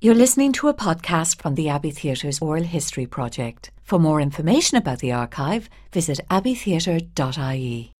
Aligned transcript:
You're 0.00 0.14
listening 0.14 0.52
to 0.52 0.68
a 0.68 0.74
podcast 0.74 1.42
from 1.42 1.56
the 1.56 1.68
Abbey 1.68 1.90
Theatre's 1.90 2.38
Oral 2.38 2.62
History 2.62 3.04
Project. 3.04 3.72
For 3.82 3.98
more 3.98 4.20
information 4.20 4.78
about 4.78 5.00
the 5.00 5.10
archive, 5.10 5.68
visit 5.92 6.20
abbeytheatre.ie. 6.30 7.90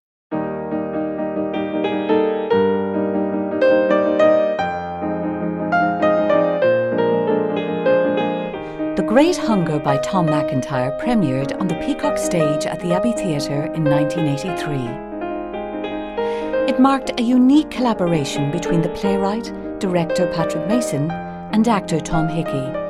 The 8.95 9.05
Great 9.05 9.37
Hunger 9.37 9.81
by 9.81 9.97
Tom 9.97 10.27
MacIntyre 10.27 10.97
premiered 11.01 11.61
on 11.61 11.67
the 11.67 11.75
Peacock 11.85 12.17
stage 12.17 12.65
at 12.65 12.79
the 12.79 12.95
Abbey 12.95 13.11
Theatre 13.11 13.65
in 13.75 13.83
1983. 13.83 16.73
It 16.73 16.79
marked 16.79 17.19
a 17.19 17.25
unique 17.25 17.73
collaboration 17.73 18.53
between 18.53 18.83
the 18.83 18.91
playwright, 18.91 19.53
director 19.81 20.33
Patrick 20.33 20.69
Mason, 20.69 21.11
and 21.53 21.67
actor 21.67 22.01
Tom 22.01 22.29
Hickey. 22.29 22.89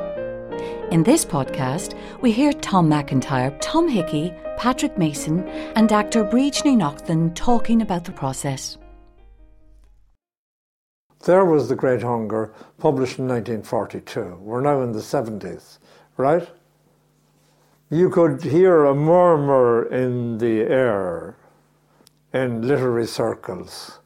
In 0.91 1.03
this 1.03 1.23
podcast, 1.23 1.97
we 2.21 2.31
hear 2.31 2.51
Tom 2.51 2.89
MacIntyre, 2.89 3.57
Tom 3.61 3.87
Hickey, 3.87 4.33
Patrick 4.57 4.97
Mason, 4.97 5.47
and 5.75 5.91
actor 5.91 6.23
Bríd 6.23 6.53
Ní 6.63 6.75
Neachtain 6.77 7.33
talking 7.35 7.81
about 7.81 8.05
the 8.05 8.11
process. 8.11 8.77
There 11.25 11.45
was 11.45 11.69
The 11.69 11.75
Great 11.75 12.01
Hunger, 12.01 12.53
published 12.77 13.19
in 13.19 13.27
1942. 13.27 14.39
We're 14.41 14.61
now 14.61 14.81
in 14.81 14.91
the 14.91 14.99
70s, 14.99 15.79
right? 16.17 16.47
You 17.89 18.09
could 18.09 18.43
hear 18.43 18.85
a 18.85 18.95
murmur 18.95 19.83
in 19.85 20.37
the 20.37 20.61
air 20.61 21.35
in 22.33 22.67
literary 22.67 23.07
circles. 23.07 23.99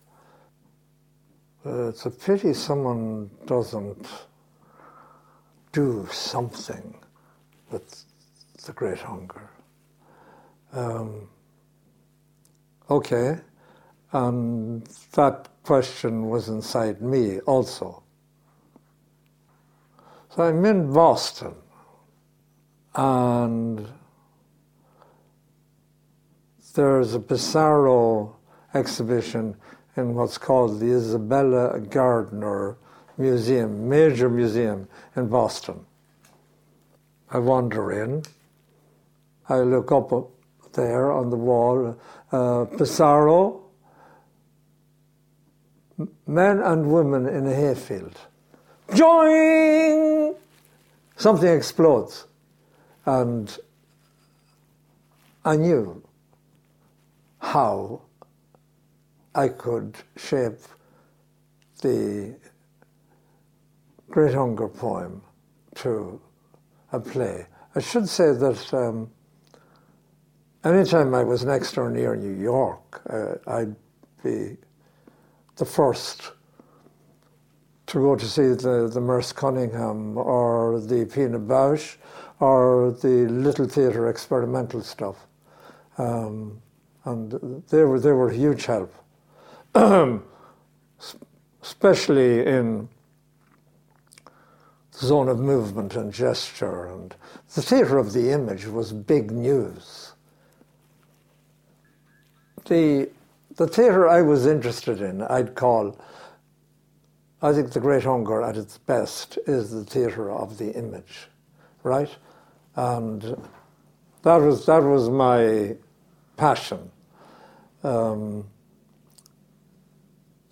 Uh, 1.65 1.89
it's 1.89 2.05
a 2.05 2.11
pity 2.11 2.53
someone 2.53 3.29
doesn't 3.45 4.05
do 5.73 6.07
something 6.11 6.95
with 7.69 8.05
the 8.65 8.71
great 8.71 8.99
hunger. 8.99 9.49
Um, 10.71 11.27
okay, 12.89 13.39
and 14.13 14.85
that 15.13 15.49
question 15.63 16.29
was 16.29 16.47
inside 16.47 17.01
me 17.01 17.39
also. 17.41 18.03
So 20.29 20.43
I'm 20.43 20.63
in 20.65 20.93
Boston, 20.93 21.55
and 22.95 23.87
there's 26.75 27.13
a 27.13 27.19
Pissarro 27.19 28.35
exhibition 28.73 29.55
in 29.95 30.15
what's 30.15 30.37
called 30.37 30.79
the 30.79 30.91
Isabella 30.91 31.79
Gardner 31.79 32.77
museum, 33.17 33.89
major 33.89 34.29
museum 34.29 34.87
in 35.15 35.27
Boston. 35.27 35.85
I 37.29 37.39
wander 37.39 38.03
in. 38.03 38.23
I 39.49 39.59
look 39.59 39.91
up 39.91 40.11
there 40.73 41.11
on 41.11 41.29
the 41.29 41.35
wall, 41.35 41.97
uh, 42.31 42.65
Pissarro, 42.65 43.61
men 46.25 46.59
and 46.59 46.91
women 46.91 47.27
in 47.27 47.47
a 47.47 47.53
hayfield. 47.53 48.17
Joing! 48.93 50.35
Something 51.15 51.55
explodes. 51.55 52.25
And 53.05 53.55
I 55.45 55.57
knew 55.57 56.01
how 57.39 58.01
I 59.35 59.49
could 59.49 59.95
shape 60.15 60.59
the 61.81 62.35
Great 64.13 64.35
Hunger 64.35 64.67
poem 64.67 65.23
to 65.73 66.21
a 66.91 66.99
play. 66.99 67.47
I 67.73 67.79
should 67.79 68.07
say 68.07 68.31
that 68.31 68.71
um, 68.71 69.09
anytime 70.63 71.15
I 71.15 71.23
was 71.23 71.43
next 71.43 71.79
or 71.79 71.89
near 71.89 72.15
New 72.15 72.39
York, 72.39 73.01
uh, 73.09 73.37
I'd 73.47 73.75
be 74.23 74.57
the 75.55 75.65
first 75.65 76.33
to 77.87 77.97
go 77.97 78.15
to 78.15 78.23
see 78.23 78.49
the, 78.49 78.87
the 78.93 79.01
Merce 79.01 79.31
Cunningham 79.33 80.15
or 80.15 80.79
the 80.79 81.05
Pina 81.05 81.39
Bausch 81.39 81.97
or 82.39 82.91
the 83.01 83.25
Little 83.31 83.67
Theatre 83.67 84.09
experimental 84.09 84.83
stuff. 84.83 85.25
Um, 85.97 86.61
and 87.05 87.63
they 87.67 87.81
were, 87.81 87.99
they 87.99 88.11
were 88.11 88.29
a 88.29 88.35
huge 88.35 88.67
help, 88.67 88.93
especially 91.63 92.45
in 92.45 92.89
zone 95.03 95.27
of 95.27 95.39
movement 95.39 95.95
and 95.95 96.11
gesture. 96.11 96.87
And 96.87 97.15
the 97.53 97.61
theatre 97.61 97.97
of 97.97 98.13
the 98.13 98.31
image 98.31 98.65
was 98.65 98.91
big 98.91 99.31
news. 99.31 100.13
The, 102.65 103.09
the 103.55 103.67
theatre 103.67 104.07
I 104.07 104.21
was 104.21 104.45
interested 104.45 105.01
in, 105.01 105.21
I'd 105.21 105.55
call, 105.55 105.99
I 107.41 107.51
think 107.51 107.71
the 107.71 107.79
Great 107.81 108.03
Hunger 108.03 108.41
at 108.41 108.55
its 108.55 108.77
best 108.77 109.37
is 109.45 109.71
the 109.71 109.83
theatre 109.83 110.31
of 110.31 110.57
the 110.57 110.71
image, 110.71 111.27
right? 111.83 112.09
And 112.75 113.21
that 114.23 114.37
was, 114.37 114.65
that 114.65 114.81
was 114.81 115.09
my 115.09 115.75
passion. 116.37 116.89
Um, 117.83 118.45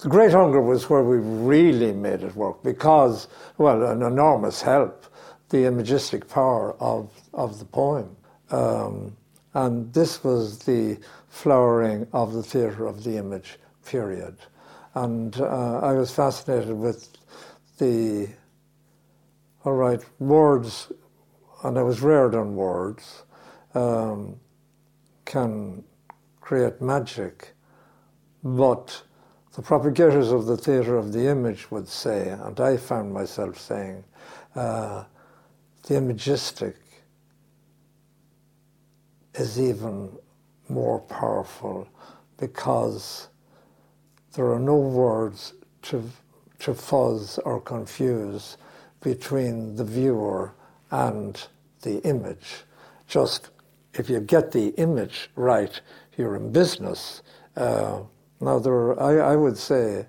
the 0.01 0.09
Great 0.09 0.31
Hunger 0.31 0.59
was 0.59 0.89
where 0.89 1.03
we 1.03 1.17
really 1.17 1.93
made 1.93 2.23
it 2.23 2.35
work 2.35 2.63
because, 2.63 3.27
well, 3.59 3.83
an 3.83 4.01
enormous 4.01 4.59
help, 4.59 5.05
the 5.49 5.65
imagistic 5.65 6.27
power 6.27 6.75
of, 6.79 7.11
of 7.35 7.59
the 7.59 7.65
poem. 7.65 8.15
Um, 8.49 9.15
and 9.53 9.93
this 9.93 10.23
was 10.23 10.57
the 10.57 10.97
flowering 11.29 12.07
of 12.13 12.33
the 12.33 12.41
theatre 12.41 12.87
of 12.87 13.03
the 13.03 13.17
image 13.17 13.59
period. 13.85 14.37
And 14.95 15.39
uh, 15.39 15.79
I 15.81 15.93
was 15.93 16.11
fascinated 16.11 16.73
with 16.73 17.07
the, 17.77 18.27
all 19.63 19.73
right, 19.73 20.01
words, 20.17 20.91
and 21.63 21.77
I 21.77 21.83
was 21.83 22.01
reared 22.01 22.33
on 22.33 22.55
words, 22.55 23.21
um, 23.75 24.39
can 25.25 25.83
create 26.41 26.81
magic, 26.81 27.53
but 28.43 29.03
the 29.53 29.61
propagators 29.61 30.31
of 30.31 30.45
the 30.45 30.55
theatre 30.55 30.97
of 30.97 31.11
the 31.11 31.27
image 31.27 31.69
would 31.71 31.87
say, 31.87 32.29
and 32.29 32.59
I 32.59 32.77
found 32.77 33.13
myself 33.13 33.59
saying, 33.59 34.03
uh, 34.55 35.03
the 35.83 35.95
imagistic 35.95 36.75
is 39.35 39.59
even 39.59 40.11
more 40.69 40.99
powerful 40.99 41.87
because 42.37 43.27
there 44.33 44.51
are 44.51 44.59
no 44.59 44.77
words 44.77 45.53
to, 45.83 46.09
to 46.59 46.73
fuzz 46.73 47.37
or 47.39 47.59
confuse 47.59 48.57
between 49.01 49.75
the 49.75 49.83
viewer 49.83 50.53
and 50.91 51.47
the 51.81 52.01
image. 52.03 52.63
Just 53.07 53.49
if 53.93 54.09
you 54.09 54.21
get 54.21 54.51
the 54.51 54.69
image 54.77 55.29
right, 55.35 55.81
you're 56.17 56.35
in 56.35 56.51
business. 56.51 57.21
Uh, 57.57 58.01
now, 58.41 58.57
there 58.57 58.73
are, 58.73 58.99
I, 59.01 59.33
I 59.33 59.35
would 59.35 59.57
say, 59.57 60.07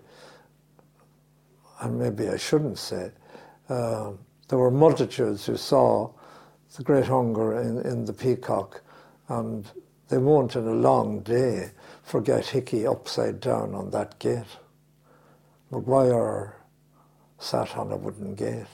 and 1.80 1.98
maybe 1.98 2.28
I 2.28 2.38
shouldn't 2.38 2.78
say, 2.78 3.10
uh, 3.68 4.12
there 4.48 4.58
were 4.58 4.70
multitudes 4.70 5.44
who 5.44 5.56
saw 5.56 6.10
the 6.76 6.82
great 6.82 7.04
hunger 7.04 7.60
in, 7.60 7.78
in 7.80 8.06
the 8.06 8.12
peacock, 8.12 8.82
and 9.28 9.70
they 10.08 10.16
won't 10.16 10.56
in 10.56 10.66
a 10.66 10.72
long 10.72 11.20
day 11.20 11.72
forget 12.02 12.46
Hickey 12.46 12.86
upside 12.86 13.40
down 13.40 13.74
on 13.74 13.90
that 13.90 14.18
gate. 14.18 14.58
Maguire 15.70 16.56
sat 17.38 17.76
on 17.76 17.92
a 17.92 17.96
wooden 17.96 18.34
gate. 18.34 18.66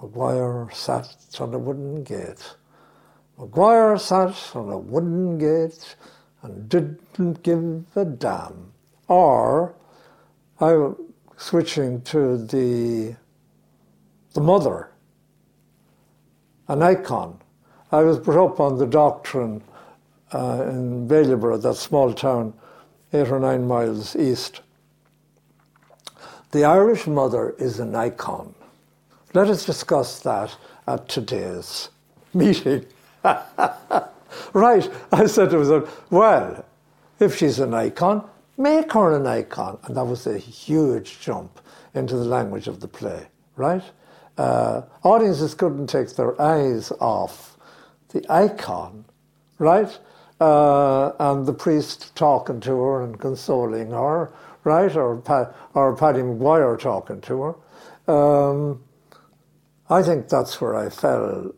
Maguire 0.00 0.68
sat 0.72 1.14
on 1.38 1.54
a 1.54 1.58
wooden 1.58 2.02
gate. 2.02 2.56
Maguire 3.38 3.96
sat 3.98 4.36
on 4.54 4.68
a 4.68 4.78
wooden 4.78 5.38
gate 5.38 5.96
and 6.42 6.68
didn't 6.68 7.42
give 7.42 7.84
a 7.96 8.04
damn. 8.04 8.72
Or 9.08 9.74
I 10.60 10.90
switching 11.36 12.02
to 12.02 12.38
the 12.38 13.16
the 14.34 14.40
mother, 14.40 14.90
an 16.68 16.82
icon. 16.82 17.38
I 17.90 18.00
was 18.02 18.18
brought 18.18 18.52
up 18.52 18.60
on 18.60 18.78
the 18.78 18.86
doctrine 18.86 19.62
uh, 20.32 20.64
in 20.68 21.06
Bailieborough, 21.06 21.60
that 21.62 21.74
small 21.74 22.14
town, 22.14 22.54
eight 23.12 23.28
or 23.28 23.38
nine 23.38 23.66
miles 23.66 24.16
east. 24.16 24.62
The 26.52 26.64
Irish 26.64 27.06
mother 27.06 27.54
is 27.58 27.78
an 27.78 27.94
icon. 27.94 28.54
Let 29.34 29.48
us 29.48 29.66
discuss 29.66 30.20
that 30.20 30.56
at 30.86 31.08
today's 31.08 31.90
meeting. 32.32 32.86
right. 34.52 34.88
I 35.12 35.26
said 35.26 35.50
to 35.50 35.58
myself, 35.58 36.10
well, 36.10 36.64
if 37.20 37.36
she's 37.36 37.58
an 37.60 37.74
icon, 37.74 38.28
make 38.58 38.92
her 38.92 39.16
an 39.16 39.26
icon. 39.26 39.78
And 39.84 39.96
that 39.96 40.04
was 40.04 40.26
a 40.26 40.38
huge 40.38 41.20
jump 41.20 41.60
into 41.94 42.16
the 42.16 42.24
language 42.24 42.68
of 42.68 42.80
the 42.80 42.88
play, 42.88 43.26
right? 43.56 43.82
uh, 44.38 44.82
audiences 45.02 45.54
couldn't 45.54 45.88
take 45.88 46.16
their 46.16 46.40
eyes 46.40 46.92
off 47.00 47.56
the 48.10 48.24
icon, 48.30 49.04
right? 49.58 49.98
Uh, 50.40 51.12
and 51.20 51.46
the 51.46 51.52
priest 51.52 52.14
talking 52.16 52.60
to 52.60 52.72
her 52.80 53.02
and 53.02 53.18
consoling 53.20 53.90
her, 53.90 54.32
right? 54.64 54.96
Or, 54.96 55.16
pa- 55.18 55.52
or 55.74 55.96
Paddy 55.96 56.22
Maguire 56.22 56.76
talking 56.76 57.20
to 57.22 57.42
her. 58.08 58.12
Um, 58.12 58.82
I 59.88 60.02
think 60.02 60.28
that's 60.28 60.60
where 60.60 60.74
I 60.74 60.88
fell 60.88 61.52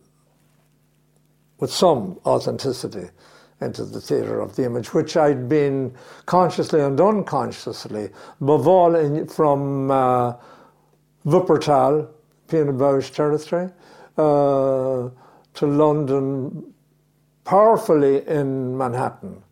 with 1.64 1.72
some 1.72 2.19
authenticity 2.26 3.08
into 3.62 3.87
the 3.87 3.99
theatre 3.99 4.38
of 4.38 4.55
the 4.55 4.66
image, 4.66 4.93
which 4.93 5.16
I'd 5.16 5.49
been 5.49 5.94
consciously 6.26 6.82
and 6.82 7.00
unconsciously, 7.00 8.11
above 8.38 8.69
all 8.69 8.94
in, 8.94 9.26
from 9.28 9.90
uh, 9.90 10.34
Wuppertal, 11.25 12.06
Pina 12.49 13.00
territory, 13.00 13.70
uh, 14.19 15.08
to 15.55 15.66
London, 15.66 16.75
powerfully 17.44 18.28
in 18.28 18.76
Manhattan, 18.76 19.43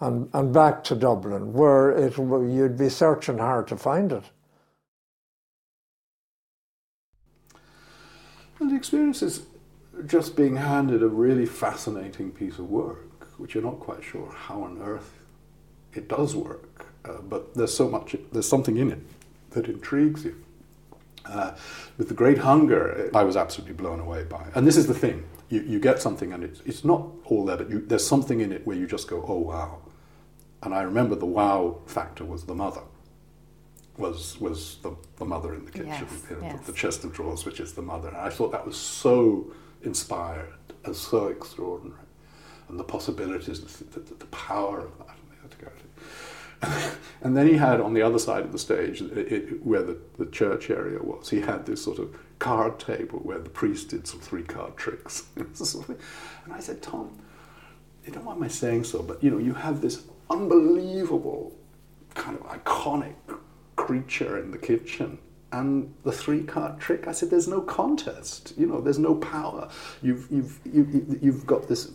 and, 0.00 0.28
and 0.32 0.52
back 0.52 0.82
to 0.82 0.96
Dublin, 0.96 1.52
where 1.52 1.92
it, 1.92 2.18
you'd 2.18 2.76
be 2.76 2.88
searching 2.88 3.38
hard 3.38 3.68
to 3.68 3.76
find 3.76 4.10
it. 4.10 4.24
And 8.58 8.72
the 8.72 8.74
experience 8.74 9.22
is 9.22 9.42
just 10.06 10.36
being 10.36 10.56
handed 10.56 11.02
a 11.02 11.08
really 11.08 11.46
fascinating 11.46 12.30
piece 12.30 12.58
of 12.58 12.70
work, 12.70 13.28
which 13.38 13.54
you're 13.54 13.62
not 13.62 13.80
quite 13.80 14.02
sure 14.02 14.32
how 14.34 14.62
on 14.62 14.80
earth 14.80 15.12
it 15.92 16.08
does 16.08 16.34
work, 16.34 16.86
uh, 17.04 17.18
but 17.22 17.54
there's 17.54 17.74
so 17.74 17.88
much, 17.88 18.16
there's 18.32 18.48
something 18.48 18.76
in 18.76 18.90
it 18.90 19.00
that 19.50 19.66
intrigues 19.66 20.24
you. 20.24 20.42
Uh, 21.24 21.54
with 21.98 22.08
the 22.08 22.14
Great 22.14 22.38
Hunger, 22.38 23.10
I 23.14 23.22
was 23.22 23.36
absolutely 23.36 23.74
blown 23.74 24.00
away 24.00 24.24
by 24.24 24.42
it. 24.42 24.52
And 24.54 24.66
this 24.66 24.76
is 24.76 24.86
the 24.86 24.94
thing: 24.94 25.24
you, 25.50 25.60
you 25.60 25.78
get 25.78 26.02
something, 26.02 26.32
and 26.32 26.42
it's, 26.42 26.60
it's 26.64 26.84
not 26.84 27.06
all 27.26 27.44
there, 27.44 27.56
but 27.56 27.70
you, 27.70 27.80
there's 27.86 28.06
something 28.06 28.40
in 28.40 28.50
it 28.50 28.66
where 28.66 28.76
you 28.76 28.88
just 28.88 29.06
go, 29.06 29.24
"Oh 29.28 29.38
wow!" 29.38 29.78
And 30.64 30.74
I 30.74 30.82
remember 30.82 31.14
the 31.14 31.26
wow 31.26 31.78
factor 31.86 32.24
was 32.24 32.44
the 32.44 32.54
mother 32.54 32.82
was 34.02 34.38
was 34.40 34.76
the, 34.82 34.92
the 35.16 35.24
mother 35.24 35.54
in 35.54 35.64
the 35.64 35.70
kitchen, 35.70 35.88
Yes, 35.88 36.24
you 36.28 36.36
know, 36.36 36.42
yes. 36.42 36.66
the 36.66 36.72
chest 36.72 37.04
of 37.04 37.12
drawers, 37.12 37.44
which 37.44 37.60
is 37.60 37.72
the 37.72 37.82
mother. 37.82 38.08
And 38.08 38.16
I 38.16 38.28
thought 38.28 38.52
that 38.52 38.66
was 38.66 38.76
so 38.76 39.50
inspired 39.82 40.52
and 40.84 40.94
so 40.94 41.28
extraordinary, 41.28 42.06
and 42.68 42.78
the 42.78 42.84
possibilities, 42.84 43.60
the, 43.60 44.00
the, 44.00 44.14
the 44.14 44.26
power 44.26 44.80
of 44.80 44.98
that. 44.98 45.16
and 46.62 46.92
and 47.22 47.36
then 47.36 47.46
he 47.48 47.54
had 47.54 47.80
on 47.80 47.92
the 47.94 48.02
other 48.02 48.18
side 48.18 48.44
of 48.44 48.52
the 48.52 48.58
stage, 48.58 49.02
it, 49.02 49.32
it, 49.32 49.66
where 49.66 49.82
the, 49.82 49.96
the 50.18 50.26
church 50.26 50.70
area 50.70 51.00
was, 51.02 51.30
he 51.30 51.40
had 51.40 51.66
this 51.66 51.82
sort 51.82 51.98
of 51.98 52.16
card 52.38 52.78
table 52.78 53.18
where 53.20 53.38
the 53.38 53.50
priest 53.50 53.88
did 53.88 54.06
some 54.06 54.20
three 54.20 54.42
card 54.42 54.76
tricks. 54.76 55.24
and 55.36 56.52
I 56.52 56.60
said, 56.60 56.82
Tom, 56.82 57.18
you 58.04 58.12
don't 58.12 58.24
mind 58.24 58.40
my 58.40 58.48
saying 58.48 58.84
so, 58.84 59.02
but 59.02 59.22
you 59.22 59.30
know, 59.30 59.38
you 59.38 59.54
have 59.54 59.80
this 59.80 60.02
unbelievable 60.30 61.52
kind 62.14 62.38
of 62.38 62.44
iconic 62.46 63.14
creature 63.76 64.38
in 64.38 64.50
the 64.50 64.58
kitchen. 64.58 65.18
And 65.52 65.94
the 66.02 66.12
three 66.12 66.42
card 66.42 66.80
trick, 66.80 67.06
I 67.06 67.12
said, 67.12 67.28
there's 67.30 67.48
no 67.48 67.60
contest. 67.60 68.54
You 68.56 68.66
know, 68.66 68.80
there's 68.80 68.98
no 68.98 69.14
power. 69.16 69.68
You've, 70.00 70.26
you've, 70.30 70.58
you, 70.64 71.18
you've 71.20 71.46
got 71.46 71.68
this 71.68 71.92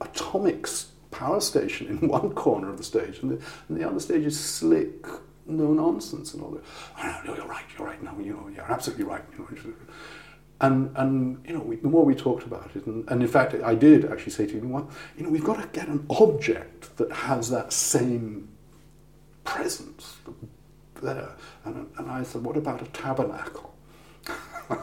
atomic 0.00 0.66
power 1.12 1.40
station 1.40 1.86
in 1.86 2.08
one 2.08 2.32
corner 2.32 2.68
of 2.68 2.78
the 2.78 2.84
stage, 2.84 3.20
and 3.22 3.32
the, 3.32 3.44
and 3.68 3.80
the 3.80 3.88
other 3.88 4.00
stage 4.00 4.24
is 4.24 4.38
slick, 4.38 5.06
no 5.46 5.72
nonsense, 5.72 6.34
and 6.34 6.42
all 6.42 6.50
that. 6.50 6.64
Oh, 6.98 7.20
no, 7.24 7.32
no, 7.32 7.36
you're 7.36 7.46
right, 7.46 7.64
you're 7.78 7.86
right. 7.86 8.02
No, 8.02 8.18
you 8.18 8.32
know, 8.32 8.48
you're 8.54 8.70
absolutely 8.70 9.04
right. 9.04 9.22
You 9.32 9.38
know, 9.38 9.74
and 10.60 10.90
and 10.96 11.46
you 11.46 11.52
know, 11.52 11.60
we, 11.60 11.76
the 11.76 11.88
more 11.88 12.04
we 12.04 12.14
talked 12.14 12.44
about 12.44 12.70
it, 12.74 12.86
and, 12.86 13.08
and 13.10 13.22
in 13.22 13.28
fact, 13.28 13.54
I 13.54 13.74
did 13.74 14.06
actually 14.06 14.32
say 14.32 14.46
to 14.46 14.54
him, 14.54 14.70
well, 14.70 14.90
you 15.16 15.22
know, 15.22 15.30
we've 15.30 15.44
got 15.44 15.60
to 15.60 15.68
get 15.68 15.88
an 15.88 16.06
object 16.10 16.96
that 16.96 17.12
has 17.12 17.50
that 17.50 17.72
same 17.72 18.48
presence 19.44 20.16
there. 21.00 21.30
And, 21.64 21.88
and 21.98 22.10
I 22.10 22.22
said, 22.22 22.42
what 22.44 22.56
about 22.56 22.82
a 22.82 22.86
tabernacle? 22.86 23.74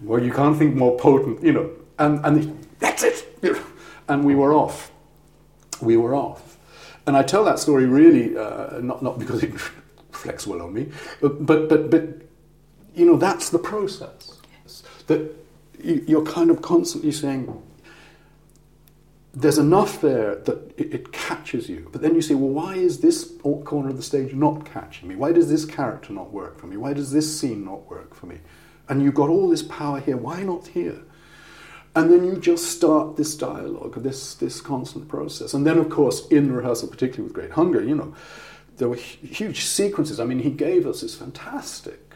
well, 0.00 0.22
you 0.22 0.32
can't 0.32 0.58
think 0.58 0.74
more 0.74 0.96
potent, 0.98 1.42
you 1.42 1.52
know. 1.52 1.70
And, 1.98 2.24
and 2.24 2.44
he, 2.44 2.52
that's 2.78 3.02
it. 3.02 3.26
And 4.08 4.24
we 4.24 4.34
were 4.34 4.52
off. 4.52 4.90
We 5.80 5.96
were 5.96 6.16
off. 6.16 6.58
And 7.06 7.16
I 7.16 7.22
tell 7.22 7.44
that 7.44 7.60
story 7.60 7.86
really 7.86 8.36
uh, 8.36 8.80
not, 8.80 9.04
not 9.04 9.20
because 9.20 9.44
it 9.44 9.52
reflects 10.10 10.48
well 10.48 10.62
on 10.62 10.74
me, 10.74 10.88
but, 11.20 11.46
but, 11.46 11.68
but, 11.68 12.02
you 12.92 13.06
know, 13.06 13.16
that's 13.16 13.50
the 13.50 13.58
process. 13.60 14.38
That 15.06 15.20
you, 15.82 16.04
you're 16.08 16.24
kind 16.24 16.50
of 16.50 16.60
constantly 16.60 17.12
saying, 17.12 17.62
there's 19.32 19.58
enough 19.58 20.00
there 20.00 20.36
that 20.36 20.74
it, 20.76 20.94
it 20.94 21.12
catches 21.12 21.68
you. 21.68 21.88
But 21.92 22.02
then 22.02 22.14
you 22.14 22.22
say, 22.22 22.34
well, 22.34 22.50
why 22.50 22.74
is 22.74 23.00
this 23.00 23.32
corner 23.64 23.90
of 23.90 23.96
the 23.96 24.02
stage 24.02 24.34
not 24.34 24.64
catching 24.64 25.08
me? 25.08 25.14
Why 25.14 25.32
does 25.32 25.48
this 25.48 25.64
character 25.64 26.12
not 26.12 26.32
work 26.32 26.58
for 26.58 26.66
me? 26.66 26.76
Why 26.76 26.92
does 26.92 27.12
this 27.12 27.40
scene 27.40 27.64
not 27.64 27.88
work 27.88 28.14
for 28.14 28.26
me? 28.26 28.38
And 28.88 29.02
you've 29.02 29.14
got 29.14 29.28
all 29.28 29.48
this 29.48 29.62
power 29.62 30.00
here. 30.00 30.16
Why 30.16 30.42
not 30.42 30.68
here? 30.68 31.02
And 31.94 32.10
then 32.10 32.24
you 32.24 32.36
just 32.36 32.66
start 32.66 33.16
this 33.16 33.36
dialogue, 33.36 34.02
this, 34.02 34.34
this 34.34 34.60
constant 34.60 35.08
process. 35.08 35.54
And 35.54 35.66
then, 35.66 35.78
of 35.78 35.90
course, 35.90 36.26
in 36.28 36.52
rehearsal, 36.52 36.88
particularly 36.88 37.24
with 37.24 37.32
Great 37.32 37.52
Hunger, 37.52 37.82
you 37.82 37.94
know, 37.94 38.14
there 38.76 38.88
were 38.88 38.96
huge 38.96 39.64
sequences. 39.64 40.18
I 40.20 40.24
mean, 40.24 40.40
he 40.40 40.50
gave 40.50 40.86
us 40.86 41.02
this 41.02 41.14
fantastic 41.14 42.09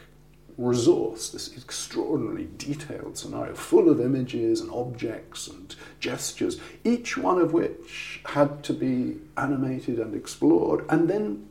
resource, 0.57 1.29
this 1.29 1.55
extraordinarily 1.57 2.47
detailed 2.57 3.17
scenario, 3.17 3.53
full 3.53 3.89
of 3.89 3.99
images 3.99 4.61
and 4.61 4.71
objects 4.71 5.47
and 5.47 5.75
gestures, 5.99 6.59
each 6.83 7.17
one 7.17 7.39
of 7.39 7.51
which 7.51 8.21
had 8.25 8.63
to 8.63 8.73
be 8.73 9.17
animated 9.37 9.99
and 9.99 10.15
explored 10.15 10.85
and 10.89 11.09
then 11.09 11.47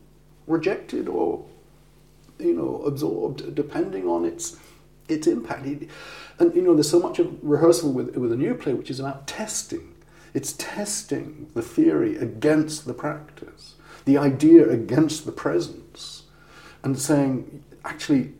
rejected 0.47 1.09
or 1.09 1.45
you 2.39 2.55
know 2.55 2.83
absorbed 2.83 3.55
depending 3.55 4.07
on 4.07 4.25
its 4.25 4.57
its 5.09 5.27
impact. 5.27 5.67
And 6.39 6.55
you 6.55 6.63
know, 6.63 6.75
there's 6.75 6.91
so 6.91 7.01
much 7.01 7.19
of 7.19 7.37
rehearsal 7.43 7.93
with 7.93 8.17
with 8.17 8.33
a 8.33 8.37
new 8.37 8.55
play 8.55 8.75
which 8.75 8.91
is 8.91 9.01
about 9.01 9.27
testing. 9.27 9.95
It's 10.33 10.55
testing 10.55 11.49
the 11.55 11.63
theory 11.63 12.17
against 12.17 12.87
the 12.87 12.95
practice, 12.95 13.75
the 14.05 14.19
idea 14.19 14.69
against 14.69 15.27
the 15.27 15.33
presence, 15.33 16.25
and 16.83 16.99
saying, 16.99 17.63
actually, 17.85 18.33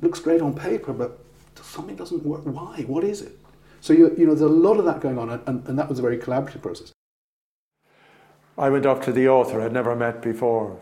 looks 0.00 0.20
great 0.20 0.40
on 0.40 0.54
paper, 0.54 0.92
but 0.92 1.18
something 1.60 1.96
doesn't 1.96 2.24
work. 2.24 2.42
Why? 2.44 2.82
What 2.86 3.04
is 3.04 3.22
it? 3.22 3.38
So 3.80 3.92
you, 3.92 4.14
you 4.16 4.26
know, 4.26 4.34
there's 4.34 4.40
a 4.40 4.48
lot 4.48 4.78
of 4.78 4.84
that 4.86 5.00
going 5.00 5.18
on, 5.18 5.30
and, 5.30 5.66
and 5.66 5.78
that 5.78 5.88
was 5.88 5.98
a 5.98 6.02
very 6.02 6.18
collaborative 6.18 6.62
process. 6.62 6.92
I 8.56 8.70
went 8.70 8.86
up 8.86 9.02
to 9.04 9.12
the 9.12 9.28
author 9.28 9.60
I'd 9.60 9.72
never 9.72 9.94
met 9.94 10.20
before. 10.20 10.80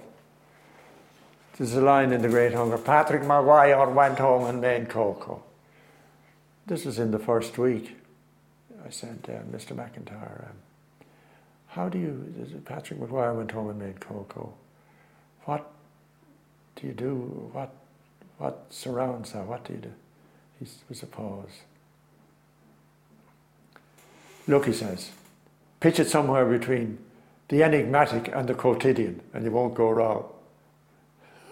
There's 1.59 1.75
a 1.75 1.81
line 1.81 2.13
in 2.13 2.23
The 2.23 2.29
Great 2.29 2.55
Hunger 2.55 2.79
Patrick 2.79 3.23
Maguire 3.23 3.89
went 3.91 4.19
home 4.19 4.47
and 4.47 4.61
made 4.61 4.89
cocoa. 4.89 5.43
This 6.67 6.85
was 6.85 6.99
in 6.99 7.11
the 7.11 7.19
first 7.19 7.59
week. 7.59 7.97
I 8.85 8.91
said, 8.91 9.19
uh, 9.29 9.57
Mr. 9.57 9.75
MacIntyre, 9.75 10.49
um, 10.51 11.07
how 11.69 11.89
do 11.89 11.99
you, 11.99 12.35
is- 12.41 12.53
Patrick 12.65 13.01
Maguire 13.01 13.35
went 13.35 13.51
home 13.51 13.69
and 13.71 13.79
made 13.79 14.01
cocoa. 14.01 14.55
What 15.45 15.71
do 16.77 16.87
you 16.87 16.93
do? 16.93 17.51
What, 17.53 17.75
what 18.39 18.67
surrounds 18.71 19.33
that? 19.33 19.47
What 19.47 19.65
do 19.65 19.73
you 19.75 19.79
do? 19.81 19.93
He 20.59 20.67
pause. 21.07 21.51
Look, 24.49 24.67
he 24.67 24.73
says, 24.73 25.11
pitch 25.81 25.99
it 25.99 26.09
somewhere 26.09 26.47
between 26.47 26.99
the 27.49 27.63
enigmatic 27.63 28.29
and 28.35 28.49
the 28.49 28.55
quotidian, 28.55 29.21
and 29.33 29.45
you 29.45 29.51
won't 29.51 29.75
go 29.75 29.91
wrong. 29.91 30.33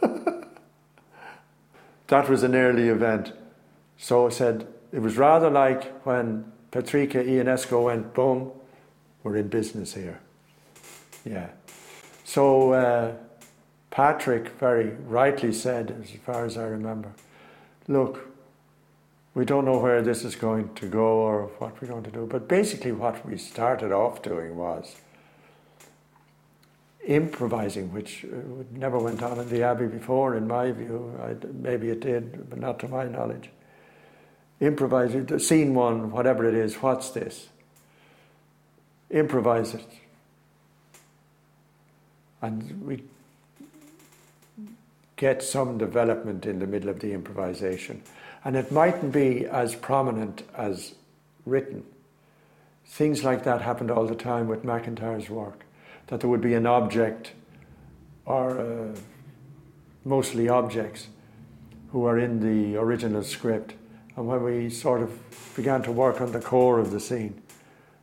that 2.07 2.29
was 2.29 2.43
an 2.43 2.55
early 2.55 2.89
event. 2.89 3.33
So 3.97 4.27
I 4.27 4.31
said, 4.31 4.67
it 4.93 5.01
was 5.01 5.17
rather 5.17 5.51
like 5.51 6.05
when 6.07 6.53
Patricia 6.71 7.19
Ionesco 7.19 7.85
went, 7.85 8.15
boom, 8.15 8.53
we're 9.23 9.37
in 9.37 9.49
business 9.49 9.95
here. 9.95 10.21
Yeah. 11.25 11.49
So 12.25 12.73
uh, 12.73 13.13
Patrick 13.95 14.49
very 14.59 14.91
rightly 15.07 15.53
said, 15.53 15.97
as 16.03 16.11
far 16.27 16.45
as 16.45 16.59
I 16.59 16.65
remember, 16.65 17.13
look, 17.87 18.29
we 19.35 19.45
don't 19.45 19.65
know 19.65 19.79
where 19.79 20.03
this 20.03 20.25
is 20.25 20.35
going 20.35 20.75
to 20.75 20.89
go 20.89 21.05
or 21.05 21.45
what 21.59 21.81
we're 21.81 21.87
going 21.87 22.03
to 22.03 22.11
do. 22.11 22.27
But 22.27 22.49
basically, 22.49 22.91
what 22.91 23.25
we 23.25 23.39
started 23.39 23.93
off 23.93 24.21
doing 24.21 24.57
was 24.57 24.97
improvising, 27.07 27.93
which 27.93 28.25
uh, 28.25 28.65
never 28.73 28.99
went 28.99 29.23
on 29.23 29.39
in 29.39 29.49
the 29.49 29.63
Abbey 29.63 29.87
before, 29.87 30.35
in 30.35 30.49
my 30.49 30.73
view. 30.73 31.17
I, 31.23 31.37
maybe 31.53 31.91
it 31.91 32.01
did, 32.01 32.51
but 32.51 32.59
not 32.59 32.81
to 32.81 32.89
my 32.89 33.05
knowledge. 33.05 33.49
Improvising, 34.59 35.39
scene 35.39 35.73
one, 35.73 36.11
whatever 36.11 36.45
it 36.49 36.57
is, 36.57 36.75
what's 36.83 37.11
this? 37.11 37.47
Improvise 39.09 39.73
it. 39.73 39.87
And 42.43 42.85
we 42.85 43.05
get 45.17 45.43
some 45.43 45.79
development 45.79 46.47
in 46.47 46.59
the 46.59 46.67
middle 46.67 46.89
of 46.89 47.01
the 47.01 47.13
improvisation. 47.13 48.03
And 48.45 48.57
it 48.57 48.73
mightn't 48.73 49.13
be 49.13 49.47
as 49.47 49.75
prominent 49.75 50.43
as 50.55 50.95
written. 51.47 51.85
Things 52.85 53.25
like 53.25 53.45
that 53.45 53.63
happened 53.63 53.91
all 53.91 54.07
the 54.07 54.15
time 54.15 54.49
with 54.49 54.65
MacIntyre's 54.65 55.31
work, 55.31 55.65
that 56.09 56.21
there 56.21 56.29
would 56.29 56.41
be 56.41 56.55
an 56.55 56.67
object 56.67 57.33
or 58.27 58.59
uh, 58.59 58.97
mostly 60.05 60.49
objects 60.49 61.09
who 61.91 62.05
are 62.05 62.19
in 62.19 62.41
the 62.41 62.79
original 62.79 63.23
script. 63.23 63.75
And 64.17 64.27
when 64.27 64.43
we 64.43 64.71
sort 64.71 65.03
of 65.03 65.19
began 65.57 65.83
to 65.83 65.93
work 65.93 66.21
on 66.21 66.33
the 66.33 66.41
core 66.41 66.79
of 66.79 66.91
the 66.91 67.01
scene, 67.01 67.41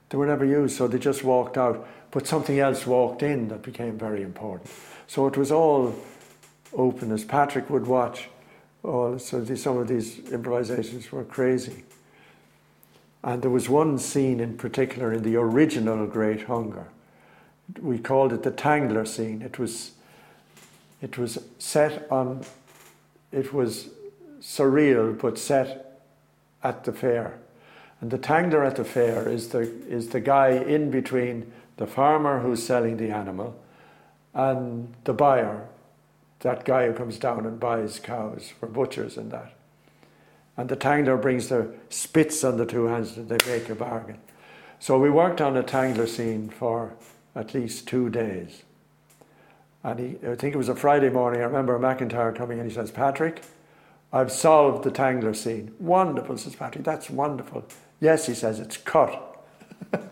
they 0.10 0.18
were 0.18 0.27
never 0.27 0.46
used, 0.46 0.75
so 0.77 0.88
they 0.88 1.00
just 1.00 1.24
walked 1.24 1.58
out. 1.58 1.88
But 2.12 2.27
something 2.27 2.60
else 2.60 2.86
walked 2.86 3.24
in 3.24 3.48
that 3.48 3.62
became 3.62 3.98
very 3.98 4.22
important. 4.22 4.70
So 5.08 5.27
it 5.27 5.38
was 5.38 5.51
all 5.51 5.96
open 6.73 7.11
as 7.11 7.23
Patrick 7.23 7.69
would 7.69 7.87
watch. 7.87 8.29
All 8.83 9.19
so 9.19 9.41
the, 9.41 9.55
some 9.57 9.77
of 9.77 9.87
these 9.87 10.19
improvisations 10.31 11.11
were 11.11 11.23
crazy. 11.23 11.83
And 13.23 13.41
there 13.41 13.51
was 13.51 13.69
one 13.69 13.99
scene 13.99 14.39
in 14.39 14.57
particular 14.57 15.13
in 15.13 15.23
the 15.23 15.35
original 15.35 16.07
Great 16.07 16.43
Hunger. 16.43 16.87
We 17.79 17.99
called 17.99 18.33
it 18.33 18.43
the 18.43 18.51
Tangler 18.51 19.05
scene. 19.05 19.41
It 19.41 19.59
was 19.59 19.91
it 21.01 21.17
was 21.17 21.39
set 21.57 22.07
on 22.11 22.43
it 23.31 23.53
was 23.53 23.89
surreal 24.41 25.19
but 25.19 25.37
set 25.37 26.01
at 26.63 26.83
the 26.83 26.91
fair. 26.91 27.37
And 28.01 28.09
the 28.09 28.17
tangler 28.17 28.65
at 28.65 28.75
the 28.75 28.83
fair 28.83 29.29
is 29.29 29.49
the 29.49 29.59
is 29.87 30.09
the 30.09 30.19
guy 30.19 30.49
in 30.49 30.89
between 30.89 31.51
the 31.77 31.87
farmer 31.87 32.39
who's 32.39 32.63
selling 32.63 32.97
the 32.97 33.11
animal 33.11 33.55
and 34.33 34.93
the 35.03 35.13
buyer, 35.13 35.67
that 36.41 36.65
guy 36.65 36.88
who 36.88 36.93
comes 36.93 37.17
down 37.17 37.45
and 37.45 37.60
buys 37.60 38.00
cows 38.00 38.51
for 38.60 38.67
butchers 38.67 39.17
and 39.17 39.31
that. 39.31 39.53
And 40.57 40.69
the 40.69 40.75
tangler 40.75 41.17
brings 41.17 41.50
the 41.50 41.74
spits 41.89 42.43
on 42.43 42.57
the 42.57 42.65
two 42.65 42.86
hands 42.86 43.17
and 43.17 43.29
they 43.29 43.38
make 43.48 43.69
a 43.69 43.75
bargain. 43.75 44.19
So 44.79 45.00
we 45.00 45.10
worked 45.10 45.41
on 45.41 45.55
a 45.55 45.63
tangler 45.63 46.07
scene 46.07 46.50
for 46.50 46.93
at 47.36 47.53
least 47.53 47.88
two 47.88 48.10
days. 48.10 48.63
And 49.83 50.00
he, 50.00 50.17
I 50.27 50.36
think 50.36 50.53
it 50.53 50.57
was 50.57 50.69
a 50.69 50.75
Friday 50.75 51.10
morning, 51.10 51.41
I 51.41 51.45
remember 51.45 51.77
MacIntyre 51.79 52.33
coming 52.33 52.60
in, 52.60 52.67
he 52.67 52.74
says, 52.74 52.91
Patrick, 52.91 53.41
I've 54.13 54.31
solved 54.31 54.83
the 54.83 54.91
tangler 54.91 55.33
scene. 55.33 55.74
Wonderful, 55.79 56.38
says 56.38 56.55
Patrick, 56.55 56.83
that's 56.83 57.10
wonderful. 57.10 57.63
Yes, 58.00 58.27
he 58.27 58.33
says, 58.33 58.60
it's 58.60 58.77
cut. 58.77 59.43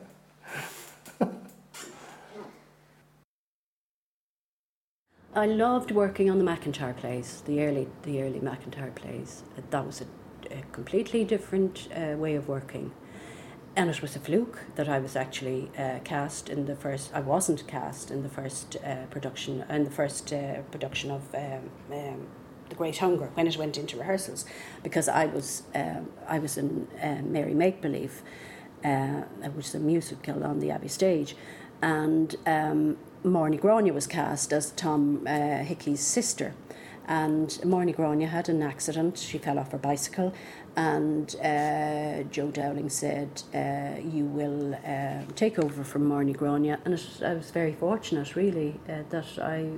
I 5.39 5.45
loved 5.45 5.91
working 5.91 6.29
on 6.29 6.37
the 6.37 6.43
MacIntyre 6.43 6.93
plays, 6.93 7.43
the 7.45 7.63
early, 7.63 7.87
the 8.03 8.21
early 8.21 8.41
MacIntyre 8.41 8.91
plays. 8.91 9.43
That 9.69 9.85
was 9.85 10.01
a, 10.01 10.53
a 10.53 10.63
completely 10.73 11.23
different 11.23 11.87
uh, 11.95 12.17
way 12.17 12.35
of 12.35 12.49
working. 12.49 12.91
And 13.73 13.89
it 13.89 14.01
was 14.01 14.17
a 14.17 14.19
fluke 14.19 14.59
that 14.75 14.89
I 14.89 14.99
was 14.99 15.15
actually 15.15 15.71
uh, 15.77 15.99
cast 16.03 16.49
in 16.49 16.65
the 16.65 16.75
first. 16.75 17.11
I 17.13 17.21
wasn't 17.21 17.65
cast 17.67 18.11
in 18.11 18.21
the 18.21 18.27
first 18.27 18.75
uh, 18.85 19.05
production, 19.09 19.63
in 19.69 19.85
the 19.85 19.91
first 19.91 20.33
uh, 20.33 20.59
production 20.71 21.09
of 21.09 21.33
um, 21.33 21.69
um, 21.89 22.27
the 22.67 22.75
Great 22.75 22.97
Hunger 22.97 23.29
when 23.35 23.47
it 23.47 23.55
went 23.55 23.77
into 23.77 23.95
rehearsals, 23.95 24.43
because 24.83 25.07
I 25.07 25.27
was 25.27 25.63
um, 25.73 26.11
I 26.27 26.39
was 26.39 26.57
in 26.57 26.85
uh, 27.01 27.21
Mary 27.23 27.53
Make 27.53 27.79
Believe, 27.79 28.23
uh, 28.83 29.21
which 29.53 29.67
is 29.67 29.75
a 29.75 29.79
musical 29.79 30.43
on 30.43 30.59
the 30.59 30.69
Abbey 30.69 30.89
stage, 30.89 31.37
and 31.81 32.35
um, 32.45 32.97
Morny 33.23 33.57
Grania 33.57 33.93
was 33.93 34.07
cast 34.07 34.53
as 34.53 34.71
Tom 34.71 35.25
uh, 35.27 35.57
Hickey's 35.63 36.01
sister. 36.01 36.53
And 37.07 37.49
Marnie 37.63 37.95
Grania 37.95 38.27
had 38.27 38.49
an 38.49 38.61
accident. 38.61 39.17
She 39.17 39.39
fell 39.39 39.57
off 39.57 39.71
her 39.71 39.79
bicycle, 39.79 40.31
and 40.75 41.35
uh, 41.37 42.21
Joe 42.29 42.51
Dowling 42.51 42.89
said, 42.89 43.41
uh, 43.51 43.99
"You 43.99 44.25
will 44.25 44.75
uh, 44.75 45.23
take 45.35 45.57
over 45.57 45.83
from 45.83 46.07
Marnie 46.07 46.37
Grania." 46.37 46.79
And 46.85 46.93
it, 46.93 47.03
I 47.25 47.33
was 47.33 47.49
very 47.49 47.73
fortunate, 47.73 48.35
really, 48.35 48.79
uh, 48.87 49.01
that 49.09 49.39
I 49.41 49.71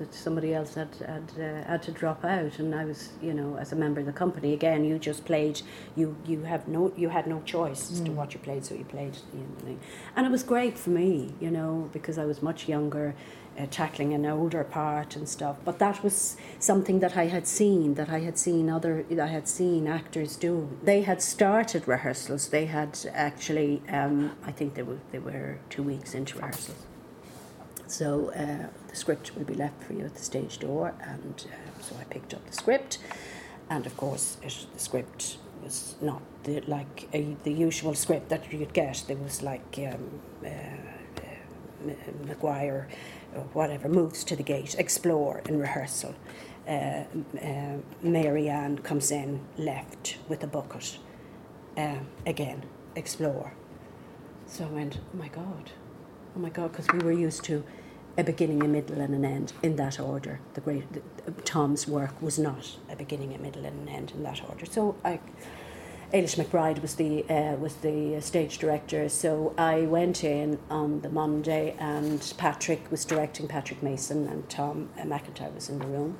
that 0.00 0.14
somebody 0.14 0.54
else 0.54 0.74
had 0.74 0.88
had 1.06 1.30
uh, 1.38 1.68
had 1.68 1.82
to 1.84 1.92
drop 1.92 2.24
out, 2.24 2.58
and 2.58 2.74
I 2.74 2.84
was, 2.84 3.10
you 3.22 3.34
know, 3.34 3.56
as 3.58 3.70
a 3.72 3.76
member 3.76 4.00
of 4.00 4.06
the 4.06 4.12
company 4.24 4.52
again. 4.54 4.84
You 4.84 4.98
just 4.98 5.24
played. 5.24 5.60
You 5.94 6.16
you 6.26 6.42
have 6.42 6.66
no 6.66 6.92
you 6.96 7.10
had 7.10 7.26
no 7.26 7.42
choice 7.42 7.92
as 7.92 8.00
to 8.00 8.10
what 8.10 8.32
you 8.34 8.40
played, 8.40 8.64
so 8.64 8.74
you 8.74 8.84
played. 8.84 9.16
You 9.32 9.40
know, 9.40 9.78
and 10.16 10.26
it 10.26 10.32
was 10.32 10.42
great 10.42 10.76
for 10.78 10.90
me, 10.90 11.34
you 11.40 11.50
know, 11.50 11.88
because 11.92 12.18
I 12.18 12.24
was 12.24 12.42
much 12.42 12.68
younger. 12.68 13.14
Uh, 13.58 13.66
tackling 13.68 14.14
an 14.14 14.24
older 14.24 14.62
part 14.62 15.16
and 15.16 15.28
stuff, 15.28 15.56
but 15.64 15.80
that 15.80 16.04
was 16.04 16.36
something 16.60 17.00
that 17.00 17.16
I 17.16 17.26
had 17.26 17.48
seen, 17.48 17.94
that 17.94 18.08
I 18.08 18.20
had 18.20 18.38
seen 18.38 18.70
other, 18.70 19.04
I 19.20 19.26
had 19.26 19.48
seen 19.48 19.88
actors 19.88 20.36
do. 20.36 20.54
They 20.84 21.02
had 21.02 21.20
started 21.20 21.88
rehearsals. 21.88 22.48
They 22.48 22.66
had 22.66 22.96
actually, 23.12 23.82
um, 23.88 24.36
I 24.44 24.52
think 24.52 24.74
they 24.74 24.84
were 24.84 25.00
they 25.10 25.18
were 25.18 25.58
two 25.68 25.82
weeks 25.82 26.14
into 26.14 26.38
rehearsals. 26.38 26.86
So 27.90 28.30
uh, 28.30 28.68
the 28.88 28.94
script 28.94 29.36
will 29.36 29.44
be 29.44 29.54
left 29.54 29.82
for 29.82 29.94
you 29.94 30.04
at 30.04 30.14
the 30.14 30.22
stage 30.22 30.60
door, 30.60 30.94
and 31.00 31.44
uh, 31.48 31.82
so 31.82 31.96
I 32.00 32.04
picked 32.04 32.32
up 32.32 32.46
the 32.46 32.52
script, 32.52 32.98
and 33.68 33.84
of 33.84 33.96
course 33.96 34.36
it, 34.44 34.66
the 34.72 34.78
script 34.78 35.38
was 35.64 35.96
not 36.00 36.22
the, 36.44 36.60
like 36.68 37.10
the 37.10 37.52
usual 37.52 37.94
script 37.94 38.28
that 38.28 38.52
you'd 38.52 38.72
get. 38.72 39.02
There 39.08 39.16
was 39.16 39.42
like 39.42 39.76
um, 39.78 40.20
uh, 40.44 40.48
uh, 40.48 41.92
Maguire, 42.28 42.86
or 43.34 43.42
whatever, 43.54 43.88
moves 43.88 44.22
to 44.22 44.36
the 44.36 44.44
gate, 44.44 44.76
explore 44.78 45.42
in 45.48 45.58
rehearsal. 45.58 46.14
Uh, 46.68 47.02
uh, 47.42 47.76
Mary 48.02 48.48
Ann 48.48 48.78
comes 48.78 49.10
in 49.10 49.40
left 49.58 50.16
with 50.28 50.44
a 50.44 50.46
bucket. 50.46 50.96
Uh, 51.76 51.96
again, 52.24 52.62
explore. 52.94 53.52
So 54.46 54.64
I 54.64 54.68
went, 54.68 55.00
oh 55.12 55.18
my 55.18 55.28
God, 55.28 55.72
oh 56.36 56.38
my 56.38 56.50
God, 56.50 56.70
because 56.70 56.86
we 56.92 57.00
were 57.00 57.12
used 57.12 57.42
to 57.44 57.64
a 58.20 58.24
beginning, 58.24 58.62
a 58.62 58.68
middle, 58.68 59.00
and 59.00 59.14
an 59.14 59.24
end 59.24 59.52
in 59.62 59.76
that 59.76 59.98
order. 59.98 60.40
The 60.54 60.60
great 60.60 60.84
the, 60.92 61.02
Tom's 61.42 61.88
work 61.88 62.20
was 62.20 62.38
not 62.38 62.76
a 62.88 62.96
beginning, 62.96 63.34
a 63.34 63.38
middle, 63.38 63.64
and 63.64 63.88
an 63.88 63.94
end 63.94 64.12
in 64.12 64.22
that 64.22 64.42
order. 64.48 64.66
So 64.66 64.94
I, 65.04 65.18
Ailish 66.12 66.36
McBride 66.36 66.82
was 66.82 66.96
the 66.96 67.28
uh, 67.28 67.56
was 67.56 67.76
the 67.76 68.20
stage 68.20 68.58
director. 68.58 69.08
So 69.08 69.54
I 69.56 69.82
went 69.82 70.22
in 70.22 70.58
on 70.68 71.00
the 71.00 71.08
Monday, 71.08 71.74
and 71.78 72.20
Patrick 72.36 72.90
was 72.90 73.04
directing. 73.04 73.48
Patrick 73.48 73.82
Mason 73.82 74.28
and 74.28 74.48
Tom 74.48 74.90
uh, 75.00 75.04
MacIntyre 75.04 75.50
was 75.50 75.68
in 75.70 75.78
the 75.78 75.86
room. 75.86 76.18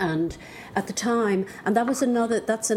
And 0.00 0.36
at 0.76 0.86
the 0.86 0.92
time, 0.92 1.44
and 1.64 1.76
that 1.76 1.86
was 1.86 2.02
another, 2.02 2.38
that's 2.38 2.70
a 2.70 2.76